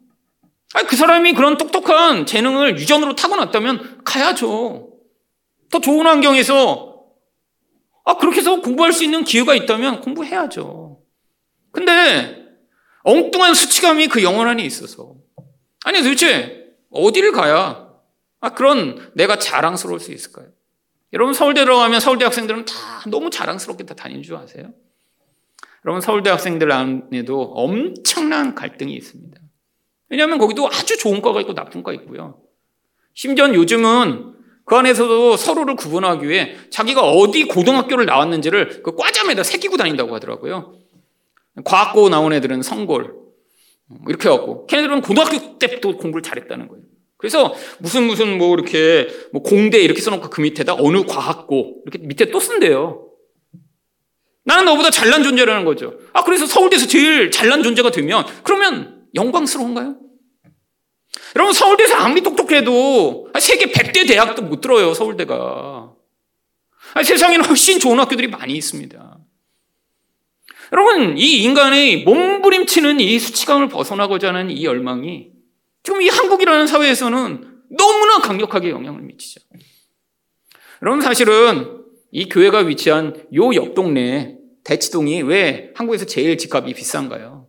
아니, 0.74 0.86
그 0.86 0.96
사람이 0.96 1.34
그런 1.34 1.56
똑똑한 1.58 2.26
재능을 2.26 2.78
유전으로 2.78 3.14
타고났다면 3.14 4.04
가야죠. 4.04 4.90
더 5.70 5.80
좋은 5.80 6.06
환경에서, 6.06 7.04
아, 8.04 8.16
그렇게 8.16 8.38
해서 8.38 8.60
공부할 8.60 8.92
수 8.92 9.04
있는 9.04 9.24
기회가 9.24 9.54
있다면 9.54 10.00
공부해야죠. 10.00 11.00
근데, 11.72 12.42
엉뚱한 13.04 13.54
수치감이 13.54 14.08
그 14.08 14.22
영혼 14.22 14.48
안에 14.48 14.62
있어서. 14.64 15.14
아니, 15.84 15.98
도대체 15.98 16.62
어디를 16.90 17.32
가야 17.32 17.92
아, 18.40 18.50
그런 18.50 19.10
내가 19.14 19.38
자랑스러울 19.38 20.00
수 20.00 20.12
있을까요? 20.12 20.48
여러분 21.12 21.34
서울대 21.34 21.60
들어가면 21.64 22.00
서울대 22.00 22.24
학생들은 22.24 22.64
다 22.64 22.74
너무 23.08 23.30
자랑스럽게 23.30 23.84
다 23.84 23.94
다니는 23.94 24.22
줄 24.22 24.34
아세요? 24.36 24.72
여러분 25.84 26.00
서울대 26.00 26.30
학생들 26.30 26.72
안에도 26.72 27.42
엄청난 27.42 28.54
갈등이 28.54 28.94
있습니다. 28.94 29.41
왜냐하면 30.12 30.36
거기도 30.36 30.68
아주 30.68 30.98
좋은 30.98 31.22
과가 31.22 31.40
있고 31.40 31.54
나쁜 31.54 31.82
과 31.82 31.90
있고요. 31.94 32.38
심지어 33.14 33.52
요즘은 33.52 34.34
그 34.66 34.76
안에서도 34.76 35.38
서로를 35.38 35.74
구분하기 35.74 36.28
위해 36.28 36.54
자기가 36.68 37.00
어디 37.00 37.44
고등학교를 37.44 38.04
나왔는지를 38.04 38.82
그 38.82 38.94
과잠에다 38.94 39.42
새기고 39.42 39.78
다닌다고 39.78 40.14
하더라고요. 40.14 40.78
과학고 41.64 42.10
나온 42.10 42.34
애들은 42.34 42.60
성골. 42.60 43.14
이렇게 44.06 44.28
해갖고. 44.28 44.66
걔네들은 44.66 45.00
고등학교 45.00 45.58
때부터 45.58 45.96
공부를 45.96 46.22
잘했다는 46.22 46.68
거예요. 46.68 46.84
그래서 47.16 47.54
무슨 47.78 48.02
무슨 48.06 48.36
뭐 48.36 48.52
이렇게 48.54 49.08
뭐 49.32 49.42
공대 49.42 49.78
이렇게 49.78 50.02
써놓고 50.02 50.28
그 50.28 50.42
밑에다 50.42 50.74
어느 50.78 51.04
과학고 51.04 51.84
이렇게 51.86 52.06
밑에 52.06 52.30
또 52.30 52.38
쓴대요. 52.38 53.08
나는 54.44 54.66
너보다 54.66 54.90
잘난 54.90 55.22
존재라는 55.22 55.64
거죠. 55.64 55.94
아, 56.12 56.22
그래서 56.22 56.44
서울대에서 56.44 56.86
제일 56.86 57.30
잘난 57.30 57.62
존재가 57.62 57.92
되면 57.92 58.26
그러면 58.42 59.01
영광스러운가요? 59.14 59.96
여러분, 61.36 61.52
서울대에서 61.52 61.94
아무리 61.96 62.22
똑똑해도 62.22 63.30
세계 63.38 63.66
100대 63.66 64.06
대학도 64.06 64.42
못 64.42 64.60
들어요, 64.60 64.94
서울대가. 64.94 65.92
아니, 66.94 67.04
세상에는 67.06 67.44
훨씬 67.44 67.78
좋은 67.78 67.98
학교들이 67.98 68.28
많이 68.28 68.54
있습니다. 68.54 69.18
여러분, 70.72 71.18
이 71.18 71.42
인간의 71.42 72.04
몸부림치는 72.04 73.00
이 73.00 73.18
수치감을 73.18 73.68
벗어나고자 73.68 74.28
하는 74.28 74.50
이 74.50 74.64
열망이 74.64 75.30
지금 75.82 76.00
이 76.00 76.08
한국이라는 76.08 76.66
사회에서는 76.66 77.52
너무나 77.76 78.18
강력하게 78.18 78.70
영향을 78.70 79.02
미치죠. 79.02 79.40
여러분, 80.82 81.00
사실은 81.00 81.82
이 82.10 82.28
교회가 82.28 82.60
위치한 82.60 83.26
요 83.34 83.52
옆 83.54 83.74
동네 83.74 84.36
대치동이 84.64 85.22
왜 85.22 85.72
한국에서 85.74 86.04
제일 86.06 86.36
집값이 86.38 86.72
비싼가요? 86.74 87.41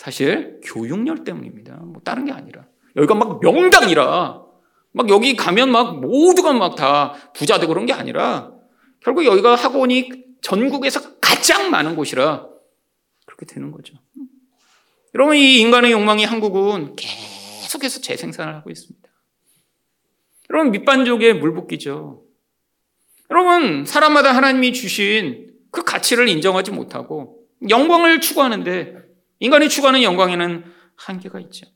사실 0.00 0.58
교육열 0.64 1.24
때문입니다. 1.24 1.74
뭐 1.76 2.00
다른 2.02 2.24
게 2.24 2.32
아니라. 2.32 2.64
여기가 2.96 3.14
막 3.16 3.38
명당이라 3.42 4.42
막 4.92 5.08
여기 5.10 5.36
가면 5.36 5.70
막 5.70 6.00
모두가 6.00 6.54
막 6.54 6.74
다 6.74 7.12
부자 7.34 7.58
되고 7.58 7.68
그런 7.74 7.84
게 7.84 7.92
아니라 7.92 8.50
결국 9.00 9.26
여기가 9.26 9.56
학원이 9.56 10.24
전국에서 10.40 11.18
가장 11.18 11.70
많은 11.70 11.96
곳이라 11.96 12.48
그렇게 13.26 13.44
되는 13.44 13.70
거죠. 13.72 13.94
여러분 15.14 15.36
이 15.36 15.60
인간의 15.60 15.92
욕망이 15.92 16.24
한국은 16.24 16.96
계속해서 16.96 18.00
재생산을 18.00 18.54
하고 18.54 18.70
있습니다. 18.70 19.06
여러분 20.48 20.72
밑반족의 20.72 21.34
물붓기죠. 21.34 22.22
여러분 23.30 23.84
사람마다 23.84 24.34
하나님이 24.34 24.72
주신 24.72 25.52
그 25.70 25.84
가치를 25.84 26.26
인정하지 26.30 26.70
못하고 26.70 27.44
영광을 27.68 28.22
추구하는데 28.22 29.09
인간이 29.40 29.68
추구하는 29.68 30.02
영광에는 30.02 30.64
한계가 30.96 31.40
있죠. 31.40 31.66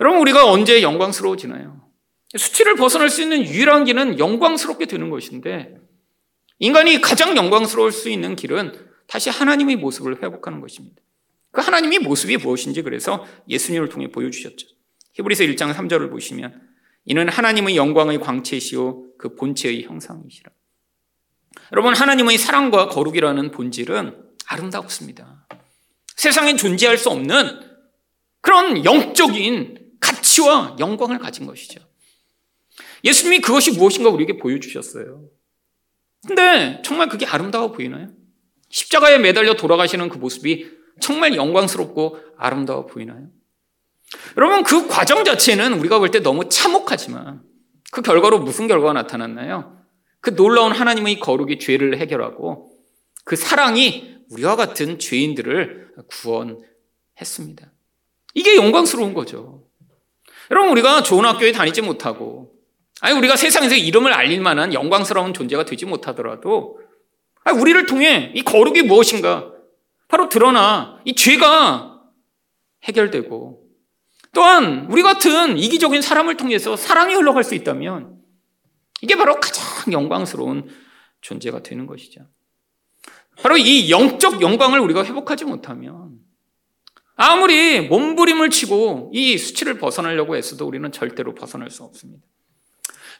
여러분 0.00 0.20
우리가 0.20 0.50
언제 0.50 0.80
영광스러워지나요? 0.82 1.88
수치를 2.36 2.76
벗어날 2.76 3.10
수 3.10 3.22
있는 3.22 3.44
유일한 3.44 3.84
길은 3.84 4.18
영광스럽게 4.18 4.86
되는 4.86 5.10
것인데 5.10 5.76
인간이 6.58 7.00
가장 7.00 7.36
영광스러울 7.36 7.92
수 7.92 8.08
있는 8.08 8.36
길은 8.36 8.88
다시 9.06 9.30
하나님의 9.30 9.76
모습을 9.76 10.22
회복하는 10.22 10.60
것입니다. 10.60 11.02
그 11.50 11.60
하나님의 11.60 12.00
모습이 12.00 12.36
무엇인지 12.36 12.82
그래서 12.82 13.24
예수님을 13.48 13.88
통해 13.88 14.10
보여주셨죠. 14.10 14.66
히브리서 15.14 15.44
1장 15.44 15.72
3절을 15.72 16.10
보시면 16.10 16.68
이는 17.06 17.28
하나님의 17.28 17.76
영광의 17.76 18.20
광채시오 18.20 19.16
그 19.16 19.34
본체의 19.34 19.84
형상이시라. 19.84 20.52
여러분 21.72 21.94
하나님의 21.94 22.38
사랑과 22.38 22.88
거룩이라는 22.88 23.50
본질은 23.50 24.24
아름답습니다. 24.46 25.46
세상에 26.18 26.56
존재할 26.56 26.98
수 26.98 27.10
없는 27.10 27.60
그런 28.40 28.84
영적인 28.84 29.78
가치와 30.00 30.76
영광을 30.80 31.20
가진 31.20 31.46
것이죠. 31.46 31.80
예수님이 33.04 33.40
그것이 33.40 33.70
무엇인가 33.78 34.10
우리에게 34.10 34.36
보여주셨어요. 34.36 35.22
근데 36.26 36.82
정말 36.84 37.08
그게 37.08 37.24
아름다워 37.24 37.70
보이나요? 37.70 38.08
십자가에 38.68 39.18
매달려 39.18 39.54
돌아가시는 39.54 40.08
그 40.08 40.18
모습이 40.18 40.68
정말 41.00 41.36
영광스럽고 41.36 42.18
아름다워 42.36 42.86
보이나요? 42.86 43.28
여러분, 44.36 44.64
그 44.64 44.88
과정 44.88 45.22
자체는 45.24 45.74
우리가 45.74 46.00
볼 46.00 46.10
때 46.10 46.18
너무 46.18 46.48
참혹하지만 46.48 47.42
그 47.92 48.02
결과로 48.02 48.40
무슨 48.40 48.66
결과가 48.66 48.92
나타났나요? 48.92 49.78
그 50.20 50.34
놀라운 50.34 50.72
하나님의 50.72 51.20
거룩이 51.20 51.60
죄를 51.60 51.98
해결하고 51.98 52.72
그 53.24 53.36
사랑이 53.36 54.17
우리와 54.30 54.56
같은 54.56 54.98
죄인들을 54.98 55.94
구원했습니다. 56.08 57.72
이게 58.34 58.56
영광스러운 58.56 59.14
거죠. 59.14 59.64
여러분, 60.50 60.70
우리가 60.70 61.02
좋은 61.02 61.24
학교에 61.24 61.52
다니지 61.52 61.82
못하고 61.82 62.58
아니, 63.00 63.16
우리가 63.16 63.36
세상에서 63.36 63.76
이름을 63.76 64.12
알릴 64.12 64.40
만한 64.40 64.74
영광스러운 64.74 65.32
존재가 65.32 65.64
되지 65.64 65.86
못하더라도, 65.86 66.80
아니, 67.44 67.58
우리를 67.58 67.86
통해 67.86 68.32
이 68.34 68.42
거룩이 68.42 68.82
무엇인가, 68.82 69.52
바로 70.08 70.28
드러나 70.28 71.00
이 71.04 71.14
죄가 71.14 72.02
해결되고, 72.84 73.62
또한 74.32 74.86
우리 74.90 75.02
같은 75.02 75.58
이기적인 75.58 76.02
사람을 76.02 76.36
통해서 76.36 76.76
사랑이 76.76 77.14
흘러갈 77.14 77.44
수 77.44 77.54
있다면, 77.54 78.18
이게 79.00 79.16
바로 79.16 79.38
가장 79.38 79.92
영광스러운 79.92 80.68
존재가 81.20 81.62
되는 81.62 81.86
것이죠. 81.86 82.22
바로 83.42 83.56
이 83.56 83.90
영적 83.90 84.40
영광을 84.40 84.80
우리가 84.80 85.04
회복하지 85.04 85.44
못하면, 85.44 86.18
아무리 87.20 87.80
몸부림을 87.80 88.50
치고 88.50 89.10
이 89.12 89.36
수치를 89.38 89.78
벗어나려고 89.78 90.36
애써도 90.36 90.66
우리는 90.66 90.90
절대로 90.92 91.34
벗어날 91.34 91.68
수 91.68 91.82
없습니다. 91.82 92.24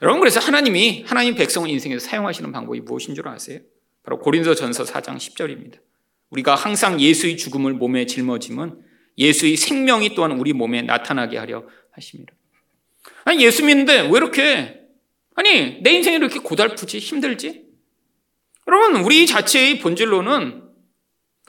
여러분 0.01 0.21
그래서 0.21 0.39
하나님이 0.39 1.03
하나님 1.05 1.35
백성을 1.35 1.69
인생에서 1.69 2.07
사용하시는 2.07 2.49
방법이 2.53 2.79
무엇인 2.79 3.13
줄 3.13 3.27
아세요? 3.27 3.59
바로 4.03 4.19
고린도전서 4.19 4.85
4장 4.85 5.17
10절입니다. 5.17 5.79
우리가 6.29 6.55
항상 6.55 7.01
예수의 7.01 7.35
죽음을 7.35 7.73
몸에 7.73 8.05
짊어짐은 8.05 8.79
예수의 9.17 9.57
생명이 9.57 10.15
또한 10.15 10.31
우리 10.31 10.53
몸에 10.53 10.81
나타나게 10.81 11.37
하려 11.37 11.67
하십니다. 11.91 12.33
아니 13.25 13.43
예수 13.43 13.65
믿는데 13.65 14.03
왜 14.03 14.11
이렇게 14.11 14.79
아니 15.35 15.81
내 15.81 15.91
인생이 15.91 16.15
이렇게 16.15 16.39
고달프지 16.39 16.99
힘들지? 16.99 17.68
여러분 18.69 19.01
우리 19.03 19.25
자체의 19.25 19.79
본질로는 19.79 20.61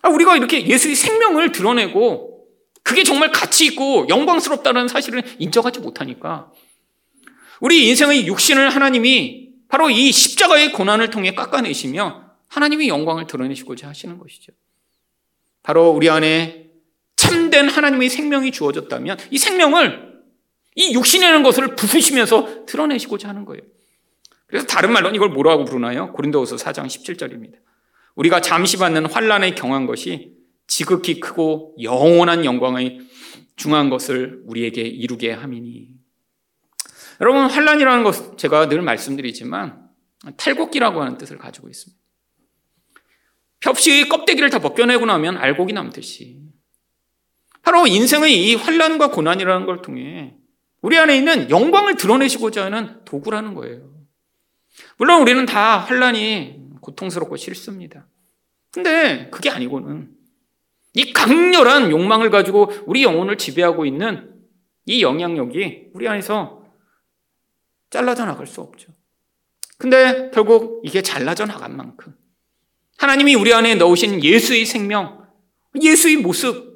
아, 0.01 0.09
우리가 0.09 0.39
이렇게 0.39 0.67
예수의 0.67 0.95
생명을 0.95 1.53
드러내고 1.53 2.47
그게 2.83 3.05
정말 3.05 3.31
가치 3.31 3.67
있고 3.67 4.07
영광스럽다는 4.09 4.89
사실을 4.89 5.23
인정하지 5.39 5.81
못하니까 5.81 6.51
우리 7.61 7.89
인생의 7.89 8.27
육신을 8.27 8.71
하나님이 8.71 9.51
바로 9.69 9.91
이 9.91 10.11
십자가의 10.11 10.73
고난을 10.73 11.11
통해 11.11 11.35
깎아내시며 11.35 12.25
하나님의 12.49 12.89
영광을 12.89 13.27
드러내시고자 13.27 13.89
하시는 13.89 14.17
것이죠. 14.19 14.53
바로 15.63 15.91
우리 15.91 16.09
안에 16.09 16.69
참된 17.17 17.69
하나님의 17.69 18.09
생명이 18.09 18.51
주어졌다면 18.51 19.19
이 19.31 19.37
생명을 19.37 20.11
이 20.75 20.95
육신이라는 20.95 21.43
것을 21.43 21.77
부수시면서 21.77 22.65
드러내시고자 22.65 23.29
하는 23.29 23.45
거예요. 23.45 23.63
그래서 24.51 24.67
다른 24.67 24.93
말로 24.93 25.11
이걸 25.11 25.31
뭐라고 25.31 25.65
부르나요? 25.65 26.13
고린도후서 26.13 26.57
4장 26.57 26.87
17절입니다. 26.87 27.55
우리가 28.17 28.41
잠시 28.41 28.77
받는 28.77 29.07
환란에 29.07 29.55
경한 29.55 29.87
것이 29.87 30.35
지극히 30.67 31.21
크고 31.21 31.77
영원한 31.81 32.45
영광의 32.45 33.01
중한 33.57 33.91
것을 33.91 34.43
우리에게 34.47 34.83
이루게 34.83 35.33
함이니 35.33 35.89
여러분 37.21 37.47
환란이라는 37.47 38.03
것 38.03 38.39
제가 38.39 38.69
늘 38.69 38.83
말씀드리지만 38.83 39.89
탈곡기라고 40.37 41.01
하는 41.01 41.17
뜻을 41.17 41.39
가지고 41.39 41.69
있습니다. 41.69 42.01
벽시 43.61 44.09
껍데기를 44.09 44.51
다 44.51 44.59
벗겨내고 44.59 45.07
나면 45.07 45.37
알곡이 45.37 45.73
남듯이 45.73 46.41
바로 47.63 47.87
인생의 47.87 48.35
이 48.35 48.55
환란과 48.55 49.11
고난이라는 49.11 49.67
걸 49.67 49.83
통해 49.83 50.35
우리 50.81 50.99
안에 50.99 51.17
있는 51.17 51.51
영광을 51.51 51.97
드러내시고자 51.97 52.65
하는 52.65 53.05
도구라는 53.05 53.55
거예요. 53.55 54.00
물론 54.97 55.23
우리는 55.23 55.47
다 55.47 55.79
환란이 55.79 56.61
고통스럽고 56.81 57.37
싫습니다. 57.37 58.07
근데 58.73 59.29
그게 59.31 59.51
아니고는 59.51 60.11
이 60.95 61.13
강렬한 61.13 61.91
욕망을 61.91 62.31
가지고 62.31 62.71
우리 62.87 63.03
영혼을 63.03 63.39
지배하고 63.39 63.87
있는 63.87 64.35
이 64.87 65.03
영향력이 65.03 65.91
우리 65.93 66.09
안에서 66.09 66.65
잘라져 67.91 68.25
나갈 68.25 68.47
수 68.47 68.61
없죠. 68.61 68.93
근데 69.79 70.31
결국 70.33 70.83
이게 70.85 71.03
잘라져 71.03 71.47
나간 71.47 71.77
만큼 71.77 72.15
하나님이 72.99 73.35
우리 73.35 73.55
안에 73.55 73.77
넣으신 73.77 74.23
예수의 74.23 74.67
생명, 74.67 75.27
예수의 75.81 76.17
모습, 76.17 76.71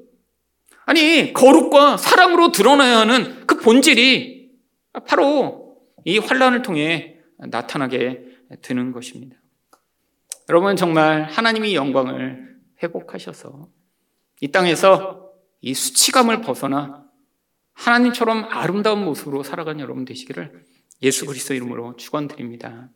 아니, 0.86 1.32
거룩과 1.32 1.96
사랑으로 1.96 2.52
드러나야 2.52 2.98
하는 3.00 3.46
그 3.46 3.58
본질이 3.58 4.50
바로 5.06 5.78
이 6.04 6.18
환란을 6.18 6.62
통해 6.62 7.13
나타나게 7.38 8.24
되는 8.62 8.92
것입니다. 8.92 9.36
여러분 10.48 10.76
정말 10.76 11.22
하나님이 11.24 11.74
영광을 11.74 12.56
회복하셔서 12.82 13.68
이 14.40 14.48
땅에서 14.50 15.32
이 15.60 15.72
수치감을 15.72 16.42
벗어나 16.42 17.04
하나님처럼 17.72 18.44
아름다운 18.50 19.04
모습으로 19.04 19.42
살아가는 19.42 19.80
여러분 19.80 20.04
되시기를 20.04 20.64
예수 21.02 21.26
그리스도 21.26 21.54
이름으로 21.54 21.96
축원드립니다. 21.96 22.90